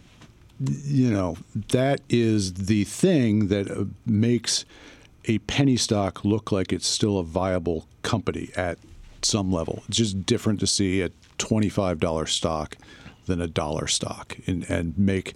you 0.60 1.10
know 1.10 1.36
that 1.70 2.00
is 2.08 2.54
the 2.54 2.84
thing 2.84 3.48
that 3.48 3.70
uh, 3.70 3.84
makes 4.06 4.64
a 5.26 5.38
penny 5.40 5.76
stock 5.76 6.24
look 6.24 6.52
like 6.52 6.72
it's 6.72 6.86
still 6.86 7.18
a 7.18 7.24
viable 7.24 7.86
company 8.02 8.50
at 8.56 8.78
some 9.22 9.52
level. 9.52 9.82
It's 9.88 9.96
just 9.96 10.26
different 10.26 10.60
to 10.60 10.66
see 10.66 11.00
a 11.00 11.10
twenty-five 11.38 12.00
dollar 12.00 12.26
stock 12.26 12.76
than 13.26 13.40
a 13.40 13.46
dollar 13.46 13.86
stock, 13.86 14.36
and, 14.46 14.68
and 14.68 14.98
make 14.98 15.34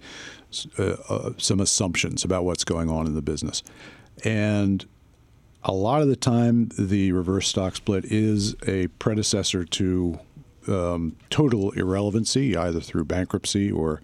uh, 0.77 0.95
uh, 1.09 1.31
some 1.37 1.61
assumptions 1.61 2.23
about 2.25 2.43
what's 2.43 2.65
going 2.65 2.89
on 2.89 3.07
in 3.07 3.15
the 3.15 3.21
business. 3.21 3.63
And 4.25 4.85
a 5.63 5.71
lot 5.71 6.01
of 6.01 6.07
the 6.07 6.15
time, 6.15 6.69
the 6.77 7.11
reverse 7.11 7.47
stock 7.47 7.75
split 7.75 8.05
is 8.05 8.55
a 8.67 8.87
predecessor 8.99 9.63
to 9.63 10.19
um, 10.67 11.15
total 11.29 11.71
irrelevancy, 11.71 12.55
either 12.55 12.79
through 12.79 13.05
bankruptcy 13.05 13.71
or 13.71 14.01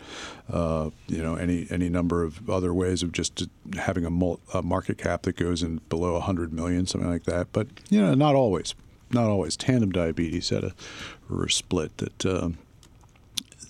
uh, 0.51 0.89
you 1.07 1.21
know 1.21 1.35
any 1.35 1.67
any 1.69 1.89
number 1.89 2.23
of 2.23 2.49
other 2.49 2.73
ways 2.73 3.03
of 3.03 3.11
just 3.11 3.47
having 3.77 4.05
a, 4.05 4.09
mul- 4.09 4.39
a, 4.53 4.61
market 4.61 4.97
cap 4.97 5.23
that 5.23 5.35
goes 5.35 5.63
in 5.63 5.79
below 5.89 6.13
100 6.13 6.53
million, 6.53 6.85
something 6.85 7.09
like 7.09 7.23
that. 7.23 7.47
But 7.51 7.67
you 7.89 8.01
know, 8.01 8.13
not 8.13 8.35
always, 8.35 8.75
not 9.11 9.25
always. 9.25 9.55
Tandem 9.55 9.91
Diabetes 9.91 10.49
had 10.49 10.63
a 10.63 10.73
split 11.49 11.97
that. 11.97 12.25
Um, 12.25 12.57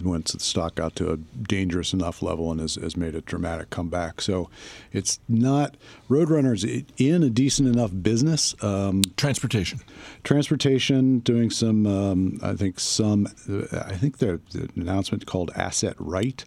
once 0.02 0.32
the 0.32 0.40
stock 0.40 0.76
got 0.76 0.96
to 0.98 1.12
a 1.12 1.18
dangerous 1.18 1.94
enough 1.94 2.22
level 2.22 2.52
and 2.52 2.60
has, 2.60 2.76
has 2.76 2.96
made 2.98 3.16
a 3.16 3.22
dramatic 3.22 3.70
comeback. 3.70 4.22
So 4.22 4.50
it's 4.92 5.20
not 5.28 5.76
Roadrunner's 6.10 6.64
in 6.98 7.24
a 7.24 7.30
decent 7.30 7.68
enough 7.68 7.92
business. 8.02 8.56
Um, 8.64 9.02
Transportation. 9.18 9.82
transportation, 10.24 11.20
doing 11.20 11.50
some, 11.50 11.86
um, 11.86 12.40
I 12.42 12.54
think 12.54 12.80
some, 12.80 13.28
I 13.48 13.96
think 13.96 14.18
the, 14.18 14.40
the 14.52 14.70
announcement 14.76 15.26
called 15.26 15.52
Asset 15.56 15.96
Right 16.00 16.44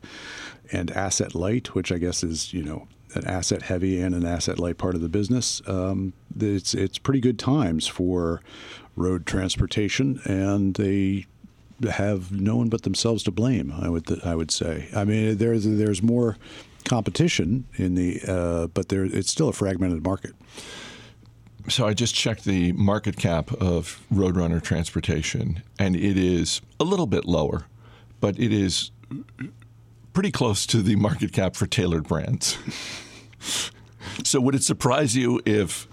and 0.73 0.91
Asset 0.91 1.35
Light, 1.35 1.75
which 1.75 1.93
I 1.93 1.99
guess 1.99 2.23
is 2.23 2.53
you 2.53 2.63
know 2.63 2.89
an 3.15 3.25
asset 3.27 3.63
heavy 3.63 4.01
and 4.01 4.15
an 4.15 4.27
asset 4.27 4.59
light 4.59 4.79
part 4.79 4.95
of 4.95 5.01
the 5.01 5.09
business. 5.09 5.63
Um, 5.67 6.13
it's 6.39 6.75
it's 6.75 6.99
pretty 6.99 7.21
good 7.21 7.39
times 7.39 7.87
for 7.87 8.43
road 8.95 9.27
transportation, 9.27 10.21
and 10.25 10.75
they 10.75 11.27
have 11.91 12.33
no 12.33 12.57
one 12.57 12.69
but 12.69 12.83
themselves 12.83 13.23
to 13.25 13.31
blame. 13.31 13.73
I 13.73 13.89
would 13.89 14.25
I 14.25 14.35
would 14.35 14.51
say. 14.51 14.89
I 14.95 15.05
mean, 15.05 15.37
there's 15.37 15.65
there's 15.65 16.03
more 16.03 16.37
competition 16.87 17.67
in 17.77 17.95
the, 17.95 18.21
uh, 18.27 18.67
but 18.69 18.89
there 18.89 19.05
it's 19.05 19.31
still 19.31 19.49
a 19.49 19.53
fragmented 19.53 20.05
market. 20.05 20.33
So 21.69 21.87
I 21.87 21.95
just 21.95 22.15
checked 22.15 22.45
the 22.45 22.73
market 22.73 23.17
cap 23.17 23.53
of 23.55 24.01
Roadrunner 24.13 24.63
Transportation, 24.63 25.63
and 25.79 25.97
it 25.97 26.17
is 26.17 26.61
a 26.79 26.85
little 26.85 27.09
bit 27.09 27.25
lower, 27.25 27.67
but 28.21 28.39
it 28.39 28.53
is 28.53 28.93
pretty 30.13 30.31
close 30.31 30.65
to 30.67 30.81
the 30.81 30.95
market 30.95 31.33
cap 31.33 31.57
for 31.57 31.67
tailored 31.67 32.07
brands. 32.07 32.57
so 34.25 34.41
would 34.41 34.55
it 34.55 34.63
surprise 34.63 35.17
you 35.17 35.41
if 35.45 35.89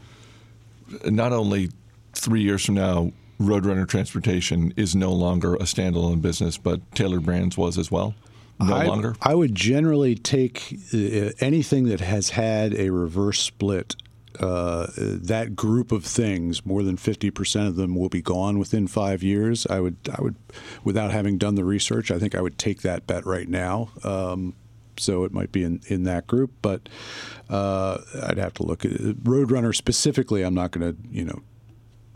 not 1.06 1.34
only 1.34 1.72
three 2.14 2.42
years 2.42 2.64
from 2.64 2.76
now, 2.76 3.12
Roadrunner 3.40 3.88
Transportation 3.88 4.74
is 4.78 4.96
no 4.96 5.12
longer 5.12 5.56
a 5.56 5.64
standalone 5.64 6.22
business, 6.22 6.58
but 6.58 6.80
Tailored 6.96 7.26
Brands 7.26 7.58
was 7.58 7.78
as 7.78 7.92
well? 7.92 8.16
No 8.60 8.76
I, 8.76 8.86
longer? 8.86 9.16
I 9.22 9.34
would 9.34 9.56
generally 9.56 10.16
take 10.16 10.80
uh, 10.94 11.32
anything 11.40 11.86
that 11.86 12.00
has 12.00 12.30
had 12.30 12.74
a 12.76 12.92
reverse 12.92 13.40
split. 13.40 13.96
Uh, 14.40 14.88
that 14.98 15.56
group 15.56 15.92
of 15.92 16.04
things, 16.04 16.66
more 16.66 16.82
than 16.82 16.98
fifty 16.98 17.30
percent 17.30 17.68
of 17.68 17.76
them 17.76 17.96
will 17.96 18.10
be 18.10 18.22
gone 18.22 18.58
within 18.58 18.88
five 18.88 19.22
years. 19.22 19.68
I 19.68 19.80
would, 19.80 19.98
I 20.18 20.22
would, 20.22 20.36
without 20.84 21.12
having 21.12 21.38
done 21.38 21.56
the 21.56 21.64
research, 21.64 22.10
I 22.10 22.18
think 22.18 22.34
I 22.34 22.42
would 22.42 22.58
take 22.58 22.82
that 22.82 23.06
bet 23.06 23.26
right 23.26 23.48
now. 23.48 23.90
Um, 24.04 24.56
so 24.98 25.24
it 25.24 25.34
might 25.34 25.52
be 25.52 25.64
in, 25.64 25.82
in 25.88 26.04
that 26.04 26.26
group, 26.26 26.52
but 26.62 26.90
uh, 27.50 27.98
I'd 28.24 28.38
have 28.38 28.54
to 28.56 28.64
look 28.64 28.86
at 28.86 28.92
it. 28.92 29.24
Roadrunner 29.24 29.76
specifically. 29.76 30.44
I'm 30.44 30.56
not 30.56 30.72
going 30.72 30.94
to, 30.94 31.00
you 31.12 31.26
know, 31.26 31.42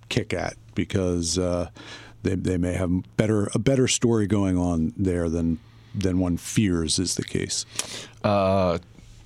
kick 0.10 0.34
at 0.34 0.56
because 0.78 1.40
uh, 1.40 1.70
they, 2.22 2.36
they 2.36 2.58
may 2.58 2.74
have 2.74 2.92
better 3.18 3.50
a 3.54 3.60
better 3.60 3.88
story 3.88 4.28
going 4.28 4.58
on 4.58 4.94
there 4.96 5.28
than 5.28 5.60
than 5.94 6.20
one 6.20 6.38
fears 6.38 7.00
is 7.00 7.16
the 7.16 7.24
case. 7.24 7.66
Uh, 8.24 8.78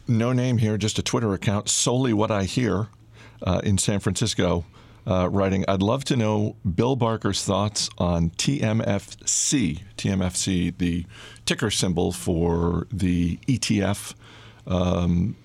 no 0.07 0.31
name 0.31 0.57
here, 0.57 0.77
just 0.77 0.97
a 0.97 1.03
Twitter 1.03 1.33
account. 1.33 1.69
Solely 1.69 2.13
what 2.13 2.31
I 2.31 2.45
hear 2.45 2.87
uh, 3.43 3.61
in 3.63 3.77
San 3.77 3.99
Francisco. 3.99 4.65
Uh, 5.05 5.27
writing, 5.31 5.65
I'd 5.67 5.81
love 5.81 6.03
to 6.05 6.15
know 6.15 6.55
Bill 6.75 6.95
Barker's 6.95 7.43
thoughts 7.43 7.89
on 7.97 8.29
TMFC. 8.31 9.79
TMFC, 9.97 10.77
the 10.77 11.05
ticker 11.43 11.71
symbol 11.71 12.11
for 12.11 12.85
the 12.91 13.37
ETF, 13.47 14.13
um, 14.67 15.35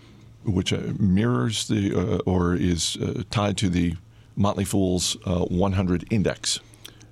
which 0.45 0.75
uh, 0.75 0.93
mirrors 0.99 1.69
the 1.69 1.95
uh, 1.95 2.19
or 2.27 2.55
is 2.55 2.97
uh, 2.97 3.23
tied 3.31 3.57
to 3.57 3.71
the 3.71 3.95
Motley 4.37 4.64
Fool's 4.64 5.16
uh, 5.25 5.45
100 5.45 6.07
index. 6.11 6.61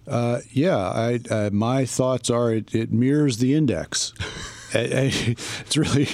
Uh, 0.06 0.40
yeah, 0.50 0.76
I, 0.76 1.20
uh, 1.30 1.50
my 1.50 1.86
thoughts 1.86 2.28
are 2.28 2.52
it, 2.52 2.74
it 2.74 2.92
mirrors 2.92 3.38
the 3.38 3.54
index. 3.54 4.12
it's 4.74 5.76
really 5.76 6.08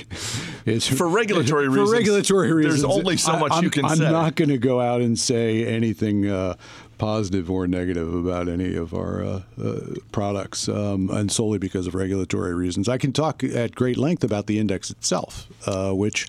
it's 0.66 0.86
for 0.86 1.08
regulatory 1.08 1.68
reasons. 1.68 1.88
For 1.88 1.96
regulatory 1.96 2.52
reasons, 2.52 2.82
there's 2.82 2.98
only 2.98 3.16
so 3.16 3.36
much 3.38 3.52
I, 3.52 3.60
you 3.60 3.70
can 3.70 3.84
I'm 3.86 3.96
say. 3.96 4.06
I'm 4.06 4.12
not 4.12 4.36
going 4.36 4.50
to 4.50 4.58
go 4.58 4.80
out 4.80 5.00
and 5.00 5.18
say 5.18 5.66
anything 5.66 6.28
uh, 6.28 6.54
positive 7.00 7.50
or 7.50 7.66
negative 7.66 8.14
about 8.14 8.46
any 8.46 8.76
of 8.76 8.92
our 8.92 9.24
uh, 9.24 9.40
uh, 9.58 9.80
products, 10.12 10.68
um, 10.68 11.08
and 11.10 11.32
solely 11.32 11.56
because 11.56 11.86
of 11.86 11.94
regulatory 11.94 12.52
reasons. 12.54 12.90
I 12.90 12.98
can 12.98 13.10
talk 13.10 13.42
at 13.42 13.74
great 13.74 13.96
length 13.96 14.22
about 14.22 14.46
the 14.46 14.58
index 14.58 14.90
itself, 14.90 15.46
uh, 15.66 15.92
which 15.92 16.28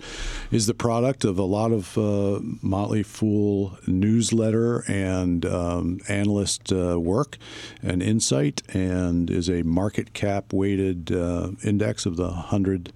is 0.50 0.64
the 0.64 0.72
product 0.72 1.26
of 1.26 1.38
a 1.38 1.42
lot 1.42 1.72
of 1.72 1.98
uh, 1.98 2.40
Motley 2.62 3.02
Fool 3.02 3.76
newsletter 3.86 4.82
and 4.90 5.44
um, 5.44 6.00
analyst 6.08 6.72
uh, 6.72 6.98
work 6.98 7.36
and 7.82 8.02
insight, 8.02 8.62
and 8.74 9.30
is 9.30 9.50
a 9.50 9.62
market 9.64 10.14
cap 10.14 10.54
weighted 10.54 11.12
uh, 11.12 11.50
index 11.62 12.06
of 12.06 12.16
the 12.16 12.28
100 12.28 12.94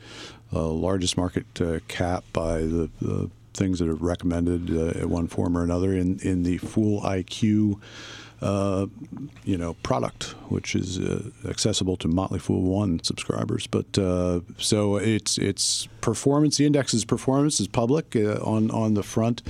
largest 0.53 1.19
market 1.19 1.45
cap 1.89 2.25
by 2.33 2.61
the, 2.61 2.89
the 3.03 3.31
things 3.57 3.79
that 3.79 3.89
are 3.89 3.95
recommended 3.95 4.71
uh, 4.71 5.01
in 5.01 5.11
one 5.11 5.27
form 5.27 5.57
or 5.57 5.63
another 5.63 5.93
in, 5.93 6.19
in 6.21 6.43
the 6.43 6.59
Fool 6.59 7.01
IQ, 7.03 7.81
uh, 8.43 8.87
you 9.45 9.57
know, 9.57 9.75
product, 9.83 10.35
which 10.51 10.75
is 10.75 10.99
uh, 10.99 11.31
accessible 11.49 11.97
to 11.97 12.07
Motley 12.07 12.39
Fool 12.39 12.63
One 12.63 13.03
subscribers. 13.03 13.67
But 13.67 13.99
uh, 13.99 14.41
so 14.59 14.97
it's 14.97 15.39
it's 15.39 15.89
performance. 16.03 16.59
The 16.59 16.67
index's 16.67 17.05
performance 17.05 17.61
is 17.61 17.67
public 17.67 18.15
uh, 18.15 18.39
on 18.43 18.71
on 18.71 18.95
the 18.95 19.03
front 19.03 19.43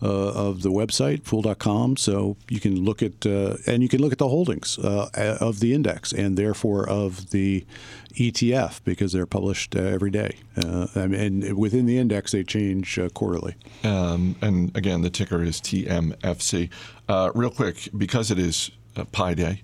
uh, 0.00 0.06
of 0.06 0.62
the 0.62 0.70
website 0.70 1.24
Fool.com. 1.24 1.96
So 1.96 2.36
you 2.48 2.60
can 2.60 2.84
look 2.84 3.02
at 3.02 3.26
and 3.26 3.82
you 3.82 3.88
can 3.88 4.00
look 4.00 4.12
at 4.12 4.18
the 4.18 4.28
holdings 4.28 4.78
of 4.78 5.60
the 5.60 5.74
index 5.74 6.12
and 6.12 6.38
therefore 6.38 6.88
of 6.88 7.30
the 7.30 7.66
ETF 8.14 8.82
because 8.84 9.12
they're 9.12 9.26
published 9.26 9.76
uh, 9.76 9.80
every 9.80 10.10
day. 10.10 10.36
Uh, 10.56 10.86
and 10.94 11.56
within 11.56 11.86
the 11.86 11.98
index, 11.98 12.32
they 12.32 12.42
change 12.42 12.98
uh, 12.98 13.08
quarterly. 13.10 13.54
Um, 13.84 14.36
and 14.40 14.76
again, 14.76 15.02
the 15.02 15.10
ticker 15.10 15.42
is 15.42 15.60
TMFC. 15.60 16.70
Uh, 17.08 17.30
real 17.34 17.50
quick, 17.50 17.88
because 17.96 18.30
it 18.30 18.38
is 18.38 18.70
Pi 19.12 19.34
Day, 19.34 19.62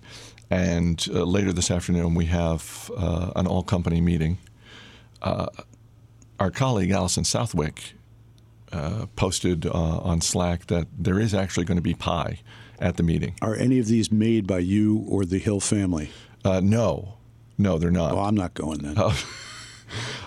and 0.50 1.06
uh, 1.12 1.24
later 1.24 1.52
this 1.52 1.70
afternoon 1.70 2.14
we 2.14 2.26
have 2.26 2.90
uh, 2.96 3.32
an 3.34 3.46
all 3.46 3.62
company 3.62 4.00
meeting, 4.00 4.38
our 5.22 6.50
colleague 6.50 6.90
Allison 6.90 7.24
Southwick 7.24 7.94
posted 9.16 9.66
on 9.66 10.20
Slack 10.20 10.66
that 10.66 10.86
there 10.98 11.18
is 11.18 11.32
actually 11.34 11.64
going 11.64 11.76
to 11.76 11.82
be 11.82 11.94
pie 11.94 12.40
at 12.78 12.96
the 12.96 13.02
meeting. 13.02 13.34
Are 13.40 13.54
any 13.54 13.78
of 13.78 13.86
these 13.86 14.12
made 14.12 14.46
by 14.46 14.58
you 14.58 15.04
or 15.08 15.24
the 15.24 15.38
Hill 15.38 15.60
family? 15.60 16.10
no. 16.44 17.14
No, 17.58 17.78
they're 17.78 17.90
not. 17.90 18.14
Well, 18.14 18.24
I'm 18.24 18.34
not 18.34 18.54
going 18.54 18.78
then. 18.78 18.94
Oh. 18.96 19.16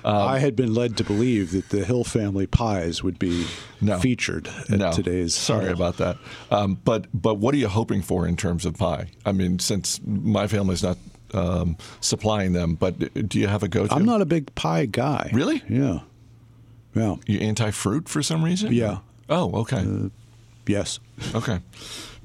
Um, 0.04 0.16
I 0.16 0.40
had 0.40 0.56
been 0.56 0.74
led 0.74 0.98
to 0.98 1.04
believe 1.04 1.52
that 1.52 1.70
the 1.70 1.84
Hill 1.84 2.04
family 2.04 2.48
pies 2.48 3.04
would 3.04 3.20
be 3.20 3.48
no, 3.82 4.00
featured 4.00 4.48
at 4.48 4.80
no. 4.80 4.92
today's. 4.92 5.34
Sorry 5.34 5.72
about 5.72 5.98
that. 5.98 6.18
Um, 6.52 6.80
but 6.86 7.08
but 7.14 7.36
what 7.36 7.54
are 7.54 7.58
you 7.58 7.68
hoping 7.68 8.02
for 8.02 8.28
in 8.28 8.38
terms 8.38 8.66
of 8.66 8.76
pie? 8.78 9.08
I 9.26 9.32
mean, 9.32 9.60
since 9.60 10.00
my 10.06 10.48
family's 10.48 10.84
not 10.84 10.98
um, 11.34 11.78
supplying 12.00 12.54
them, 12.54 12.76
but 12.76 13.28
do 13.28 13.40
you 13.40 13.48
have 13.48 13.64
a 13.64 13.68
go-to? 13.68 13.94
I'm 13.94 14.06
not 14.06 14.22
a 14.22 14.26
big 14.26 14.54
pie 14.56 14.86
guy. 14.86 15.30
Really? 15.34 15.64
Yeah. 15.68 16.00
Yeah. 16.96 17.16
You 17.26 17.40
anti-fruit 17.40 18.08
for 18.10 18.24
some 18.24 18.44
reason? 18.44 18.72
Yeah. 18.72 19.00
Oh, 19.30 19.52
okay. 19.62 19.80
Uh, 19.80 20.10
yes. 20.66 21.00
Okay. 21.36 21.60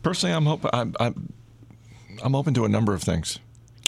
Personally, 0.03 0.35
I'm 0.35 0.47
hoping 0.47 0.71
I'm, 0.73 0.95
I'm 1.01 1.33
I'm 2.23 2.35
open 2.35 2.55
to 2.55 2.65
a 2.65 2.69
number 2.69 2.95
of 2.95 3.03
things 3.03 3.39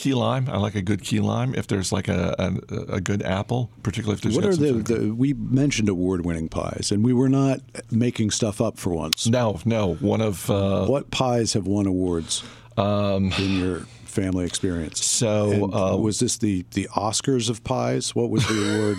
key 0.05 0.15
lime. 0.15 0.49
I 0.51 0.59
like 0.59 0.75
a 0.75 0.83
good 0.83 1.03
key 1.03 1.21
lime. 1.21 1.55
If 1.55 1.67
there's 1.67 1.91
like 1.91 2.09
a 2.09 2.35
a, 2.39 2.95
a 2.97 3.01
good 3.01 3.23
apple, 3.23 3.71
particularly 3.83 4.17
if 4.17 4.21
there's 4.21 4.37
what 4.37 4.45
are 4.45 4.55
the, 4.55 4.73
the, 4.73 5.15
we 5.15 5.33
mentioned 5.33 5.89
award-winning 5.89 6.49
pies, 6.49 6.93
and 6.93 7.03
we 7.03 7.15
were 7.15 7.31
not 7.31 7.61
making 7.91 8.31
stuff 8.31 8.61
up 8.61 8.79
for 8.79 8.93
once. 8.93 9.27
No, 9.27 9.61
no. 9.65 9.95
One 9.95 10.21
of 10.21 10.51
uh, 10.51 10.87
what 10.87 11.11
pies 11.11 11.55
have 11.55 11.67
won 11.67 11.87
awards 11.87 12.45
um, 12.77 13.33
in 13.39 13.59
your 13.59 13.87
family 14.15 14.47
experience? 14.47 15.05
So 15.05 15.71
uh, 15.73 15.97
was 15.97 16.21
this 16.21 16.39
the 16.39 16.65
the 16.73 16.89
Oscars 16.95 17.51
of 17.51 17.65
pies? 17.65 18.15
What 18.15 18.31
was 18.31 18.47
the 18.47 18.75
award? 18.75 18.99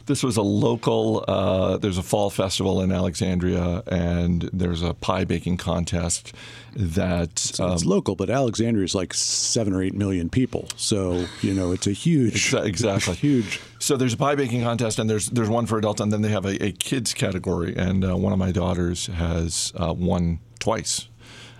this 0.06 0.22
was 0.22 0.36
a 0.36 0.42
local. 0.42 1.24
Uh, 1.26 1.78
there's 1.78 1.98
a 1.98 2.02
fall 2.02 2.30
festival 2.30 2.80
in 2.82 2.92
Alexandria, 2.92 3.82
and 3.86 4.48
there's 4.52 4.82
a 4.82 4.94
pie 4.94 5.24
baking 5.24 5.56
contest 5.56 6.34
that 6.74 7.38
so 7.38 7.66
um, 7.66 7.72
it's 7.72 7.84
local, 7.84 8.14
but 8.14 8.30
Alexandria 8.30 8.84
is 8.84 8.94
like 8.94 9.14
seven 9.14 9.72
or 9.72 9.82
eight 9.82 9.94
million 9.94 10.28
people, 10.28 10.68
so 10.76 11.26
you 11.40 11.54
know 11.54 11.72
it's 11.72 11.86
a 11.86 11.92
huge, 11.92 12.54
exactly 12.54 13.14
huge. 13.14 13.60
So 13.78 13.96
there's 13.96 14.14
a 14.14 14.18
pie 14.18 14.34
baking 14.34 14.62
contest, 14.62 14.98
and 14.98 15.08
there's 15.08 15.26
there's 15.30 15.48
one 15.48 15.66
for 15.66 15.78
adults, 15.78 16.00
and 16.00 16.12
then 16.12 16.22
they 16.22 16.30
have 16.30 16.44
a, 16.44 16.62
a 16.62 16.72
kids 16.72 17.14
category, 17.14 17.74
and 17.76 18.04
uh, 18.04 18.16
one 18.16 18.32
of 18.32 18.38
my 18.38 18.52
daughters 18.52 19.06
has 19.06 19.72
uh, 19.76 19.92
won 19.92 20.40
twice 20.58 21.08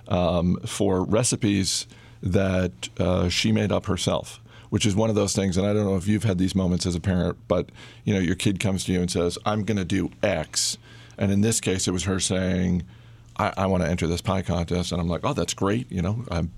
um, 0.08 0.58
for 0.66 1.02
recipes 1.04 1.86
that 2.22 2.88
uh, 2.98 3.28
she 3.28 3.52
made 3.52 3.72
up 3.72 3.86
herself 3.86 4.38
which 4.70 4.86
is 4.86 4.96
one 4.96 5.10
of 5.10 5.14
those 5.14 5.34
things. 5.34 5.58
And 5.58 5.66
I 5.66 5.74
don't 5.74 5.84
know 5.84 5.96
if 5.96 6.08
you've 6.08 6.24
had 6.24 6.38
these 6.38 6.54
moments 6.54 6.86
as 6.86 6.94
a 6.94 7.00
parent, 7.00 7.36
but 7.46 7.68
you 8.04 8.14
know, 8.14 8.20
your 8.20 8.34
kid 8.34 8.58
comes 8.58 8.84
to 8.84 8.92
you 8.92 9.02
and 9.02 9.10
says, 9.10 9.36
"I'm 9.44 9.64
going 9.64 9.76
to 9.76 9.84
do 9.84 10.10
X," 10.22 10.78
and 11.18 11.30
in 11.30 11.42
this 11.42 11.60
case, 11.60 11.86
it 11.86 11.90
was 11.90 12.04
her 12.04 12.18
saying, 12.18 12.82
"I, 13.36 13.52
I 13.58 13.66
want 13.66 13.82
to 13.82 13.88
enter 13.90 14.06
this 14.06 14.22
pie 14.22 14.40
contest," 14.40 14.90
and 14.90 14.98
I'm 14.98 15.08
like, 15.08 15.20
"Oh, 15.24 15.34
that's 15.34 15.52
great," 15.52 15.92
you 15.92 16.00
know. 16.00 16.24
I'm, 16.30 16.52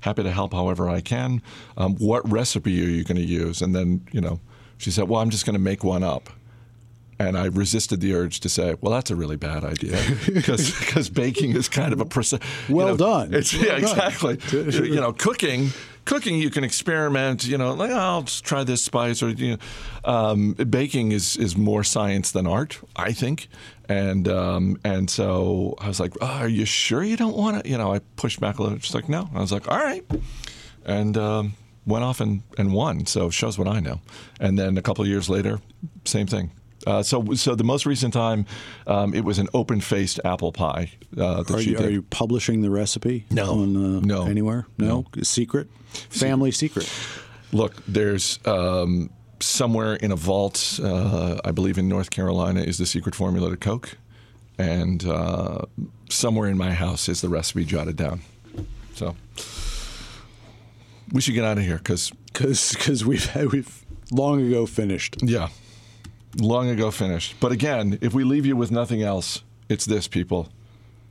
happy 0.00 0.22
to 0.22 0.30
help 0.30 0.52
however 0.52 0.88
I 0.88 1.00
can. 1.00 1.42
Um, 1.76 1.96
what 1.96 2.28
recipe 2.30 2.80
are 2.84 2.88
you 2.88 3.04
going 3.04 3.16
to 3.16 3.24
use? 3.24 3.62
And 3.62 3.74
then, 3.74 4.06
you 4.12 4.20
know, 4.20 4.40
she 4.76 4.90
said, 4.90 5.08
well, 5.08 5.20
I'm 5.20 5.30
just 5.30 5.44
going 5.44 5.54
to 5.54 5.60
make 5.60 5.82
one 5.82 6.02
up. 6.02 6.30
And 7.20 7.36
I 7.36 7.46
resisted 7.46 8.00
the 8.00 8.14
urge 8.14 8.40
to 8.40 8.48
say, 8.48 8.76
"Well, 8.80 8.92
that's 8.92 9.10
a 9.10 9.16
really 9.16 9.36
bad 9.36 9.64
idea," 9.64 9.98
because 10.26 11.10
baking 11.10 11.56
is 11.56 11.68
kind 11.68 11.92
of 11.92 12.00
a 12.00 12.04
percent. 12.04 12.42
Well 12.68 12.86
you 12.86 12.92
know, 12.92 12.96
done. 12.96 13.34
It's, 13.34 13.52
well 13.52 13.64
yeah, 13.64 13.78
done. 13.78 13.80
exactly. 13.80 14.38
you 14.88 15.00
know, 15.00 15.12
cooking, 15.12 15.70
cooking, 16.04 16.36
you 16.36 16.50
can 16.50 16.62
experiment. 16.62 17.44
You 17.44 17.58
know, 17.58 17.74
like 17.74 17.90
oh, 17.90 17.98
I'll 17.98 18.22
just 18.22 18.44
try 18.44 18.62
this 18.62 18.82
spice, 18.82 19.22
or 19.22 19.30
you 19.30 19.56
know, 19.56 19.58
um, 20.04 20.52
baking 20.52 21.12
is 21.12 21.36
is 21.36 21.56
more 21.56 21.82
science 21.82 22.30
than 22.30 22.46
art, 22.46 22.78
I 22.94 23.12
think. 23.12 23.48
And 23.88 24.28
um, 24.28 24.78
and 24.84 25.10
so 25.10 25.74
I 25.80 25.88
was 25.88 25.98
like, 25.98 26.14
oh, 26.20 26.26
"Are 26.26 26.48
you 26.48 26.66
sure 26.66 27.02
you 27.02 27.16
don't 27.16 27.36
want 27.36 27.64
to?" 27.64 27.68
You 27.68 27.78
know, 27.78 27.92
I 27.92 28.00
pushed 28.16 28.38
back 28.38 28.58
a 28.58 28.62
little. 28.62 28.78
She's 28.78 28.94
like, 28.94 29.08
"No." 29.08 29.28
I 29.34 29.40
was 29.40 29.52
like, 29.52 29.68
"All 29.70 29.78
right," 29.78 30.04
and. 30.84 31.16
Um, 31.16 31.54
went 31.88 32.04
off 32.04 32.20
and, 32.20 32.42
and 32.58 32.72
won, 32.74 33.06
so 33.06 33.30
shows 33.30 33.58
what 33.58 33.66
I 33.66 33.80
know. 33.80 34.00
And 34.38 34.58
then 34.58 34.76
a 34.76 34.82
couple 34.82 35.02
of 35.02 35.08
years 35.08 35.30
later, 35.30 35.58
same 36.04 36.26
thing. 36.26 36.50
Uh, 36.86 37.02
so, 37.02 37.34
so 37.34 37.54
the 37.54 37.64
most 37.64 37.86
recent 37.86 38.14
time, 38.14 38.46
um, 38.86 39.12
it 39.14 39.24
was 39.24 39.38
an 39.38 39.48
open-faced 39.52 40.20
apple 40.24 40.52
pie 40.52 40.92
uh, 41.18 41.42
that 41.42 41.50
Are 41.54 41.60
she 41.60 41.70
you, 41.70 41.76
did. 41.76 41.86
are 41.86 41.90
you 41.90 42.02
publishing 42.02 42.62
the 42.62 42.70
recipe? 42.70 43.26
No. 43.30 43.52
On, 43.62 43.76
uh, 43.96 44.00
No. 44.00 44.26
Anywhere? 44.26 44.66
No. 44.78 45.04
Secret. 45.22 45.68
Family 46.10 46.50
secret. 46.52 46.88
Look, 47.52 47.74
there's 47.86 48.38
um, 48.46 49.10
somewhere 49.40 49.94
in 49.96 50.12
a 50.12 50.16
vault, 50.16 50.78
uh, 50.82 51.38
I 51.44 51.50
believe 51.50 51.78
in 51.78 51.88
North 51.88 52.10
Carolina, 52.10 52.60
is 52.60 52.78
the 52.78 52.86
secret 52.86 53.14
formula 53.14 53.50
to 53.50 53.56
Coke, 53.56 53.96
and 54.58 55.04
uh, 55.04 55.62
somewhere 56.10 56.48
in 56.48 56.56
my 56.58 56.72
house 56.72 57.08
is 57.08 57.20
the 57.22 57.28
recipe 57.28 57.64
jotted 57.64 57.96
down. 57.96 58.20
So 58.94 59.16
we 61.12 61.20
should 61.20 61.34
get 61.34 61.44
out 61.44 61.58
of 61.58 61.64
here 61.64 61.78
because 61.78 62.12
Because 62.32 63.04
we've 63.04 63.34
we've 63.52 63.84
long 64.12 64.46
ago 64.46 64.66
finished. 64.66 65.16
yeah, 65.22 65.48
long 66.40 66.68
ago 66.68 66.90
finished. 66.90 67.36
But 67.40 67.52
again, 67.52 67.98
if 68.00 68.14
we 68.14 68.24
leave 68.24 68.46
you 68.46 68.56
with 68.56 68.70
nothing 68.70 69.02
else, 69.02 69.42
it's 69.68 69.84
this, 69.84 70.08
people. 70.08 70.48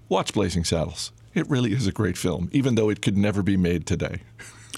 Watch 0.09 0.33
Blazing 0.33 0.63
Saddles. 0.63 1.11
It 1.33 1.49
really 1.49 1.73
is 1.73 1.85
a 1.85 1.91
great 1.91 2.17
film, 2.17 2.49
even 2.51 2.75
though 2.75 2.89
it 2.89 3.01
could 3.01 3.17
never 3.17 3.43
be 3.43 3.57
made 3.57 3.85
today. 3.85 4.21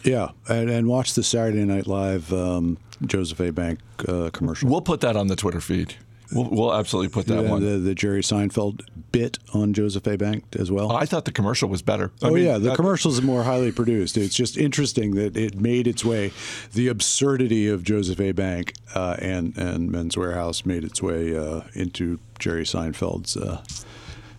Yeah, 0.03 0.29
and, 0.47 0.69
and 0.69 0.87
watch 0.87 1.13
the 1.13 1.23
Saturday 1.23 1.65
Night 1.65 1.87
Live 1.87 2.33
um, 2.33 2.77
Joseph 3.05 3.39
A. 3.39 3.51
Bank 3.51 3.79
uh, 4.07 4.29
commercial. 4.31 4.69
We'll 4.69 4.81
put 4.81 5.01
that 5.01 5.15
on 5.15 5.27
the 5.27 5.35
Twitter 5.35 5.61
feed. 5.61 5.95
We'll, 6.33 6.49
we'll 6.49 6.73
absolutely 6.73 7.09
put 7.09 7.25
that 7.27 7.43
Yeah, 7.43 7.49
one. 7.49 7.61
the, 7.63 7.77
the 7.79 7.95
Jerry 7.95 8.21
Seinfeld 8.21 8.81
bit 9.11 9.39
on 9.53 9.73
Joseph 9.73 10.05
A. 10.05 10.15
Bank 10.17 10.43
as 10.59 10.71
well. 10.71 10.91
I 10.91 11.05
thought 11.05 11.25
the 11.25 11.31
commercial 11.31 11.69
was 11.69 11.81
better. 11.81 12.11
I 12.21 12.27
Oh 12.27 12.31
mean, 12.31 12.45
yeah, 12.45 12.53
the 12.59 12.69
that- 12.69 12.75
commercials 12.75 13.17
are 13.19 13.23
more 13.23 13.43
highly 13.43 13.71
produced. 13.71 14.15
It's 14.17 14.35
just 14.35 14.55
interesting 14.57 15.15
that 15.15 15.35
it 15.35 15.55
made 15.59 15.87
its 15.87 16.05
way. 16.05 16.31
The 16.73 16.87
absurdity 16.87 17.67
of 17.67 17.83
Joseph 17.83 18.19
A. 18.19 18.31
Bank 18.31 18.73
uh, 18.93 19.15
and 19.19 19.57
and 19.57 19.91
Men's 19.91 20.15
Wearhouse 20.15 20.65
made 20.65 20.83
its 20.83 21.01
way 21.01 21.35
uh, 21.35 21.61
into 21.73 22.19
Jerry 22.37 22.63
Seinfeld's, 22.63 23.35
uh, 23.35 23.63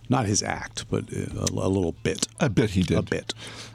not 0.09 0.25
his 0.25 0.41
act, 0.43 0.85
but 0.89 1.11
a, 1.11 1.29
a 1.51 1.67
little 1.69 1.95
bit. 2.03 2.27
I 2.39 2.47
bet 2.47 2.71
he 2.71 2.83
did. 2.83 2.97
A 2.97 3.01
bit. 3.01 3.33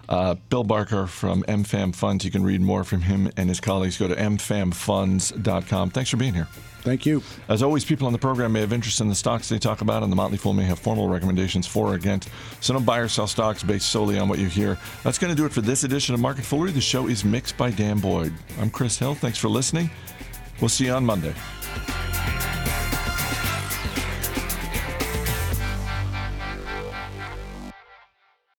Uh, 0.08 0.34
Bill 0.50 0.64
Barker 0.64 1.06
from 1.06 1.42
MFAM 1.44 1.94
Funds. 1.94 2.24
You 2.24 2.30
can 2.30 2.44
read 2.44 2.60
more 2.60 2.84
from 2.84 3.02
him 3.02 3.30
and 3.36 3.48
his 3.48 3.60
colleagues. 3.60 3.98
Go 3.98 4.08
to 4.08 4.16
mfamfunds.com. 4.16 5.90
Thanks 5.90 6.10
for 6.10 6.16
being 6.16 6.34
here. 6.34 6.48
Thank 6.86 7.04
you. 7.04 7.20
As 7.48 7.64
always, 7.64 7.84
people 7.84 8.06
on 8.06 8.12
the 8.12 8.18
program 8.18 8.52
may 8.52 8.60
have 8.60 8.72
interest 8.72 9.00
in 9.00 9.08
the 9.08 9.14
stocks 9.16 9.48
they 9.48 9.58
talk 9.58 9.80
about, 9.80 10.04
and 10.04 10.12
the 10.12 10.16
Motley 10.16 10.38
Fool 10.38 10.52
may 10.52 10.62
have 10.62 10.78
formal 10.78 11.08
recommendations 11.08 11.66
for 11.66 11.88
or 11.88 11.94
against. 11.94 12.28
So 12.60 12.74
don't 12.74 12.84
buy 12.84 12.98
or 12.98 13.08
sell 13.08 13.26
stocks 13.26 13.64
based 13.64 13.90
solely 13.90 14.20
on 14.20 14.28
what 14.28 14.38
you 14.38 14.46
hear. 14.46 14.78
That's 15.02 15.18
going 15.18 15.34
to 15.34 15.36
do 15.36 15.46
it 15.46 15.52
for 15.52 15.62
this 15.62 15.82
edition 15.82 16.14
of 16.14 16.20
Market 16.20 16.44
Foolery. 16.44 16.70
The 16.70 16.80
show 16.80 17.08
is 17.08 17.24
mixed 17.24 17.56
by 17.56 17.72
Dan 17.72 17.98
Boyd. 17.98 18.32
I'm 18.60 18.70
Chris 18.70 18.96
Hill. 18.96 19.16
Thanks 19.16 19.36
for 19.36 19.48
listening. 19.48 19.90
We'll 20.60 20.68
see 20.68 20.86
you 20.86 20.92
on 20.92 21.04
Monday. 21.04 21.34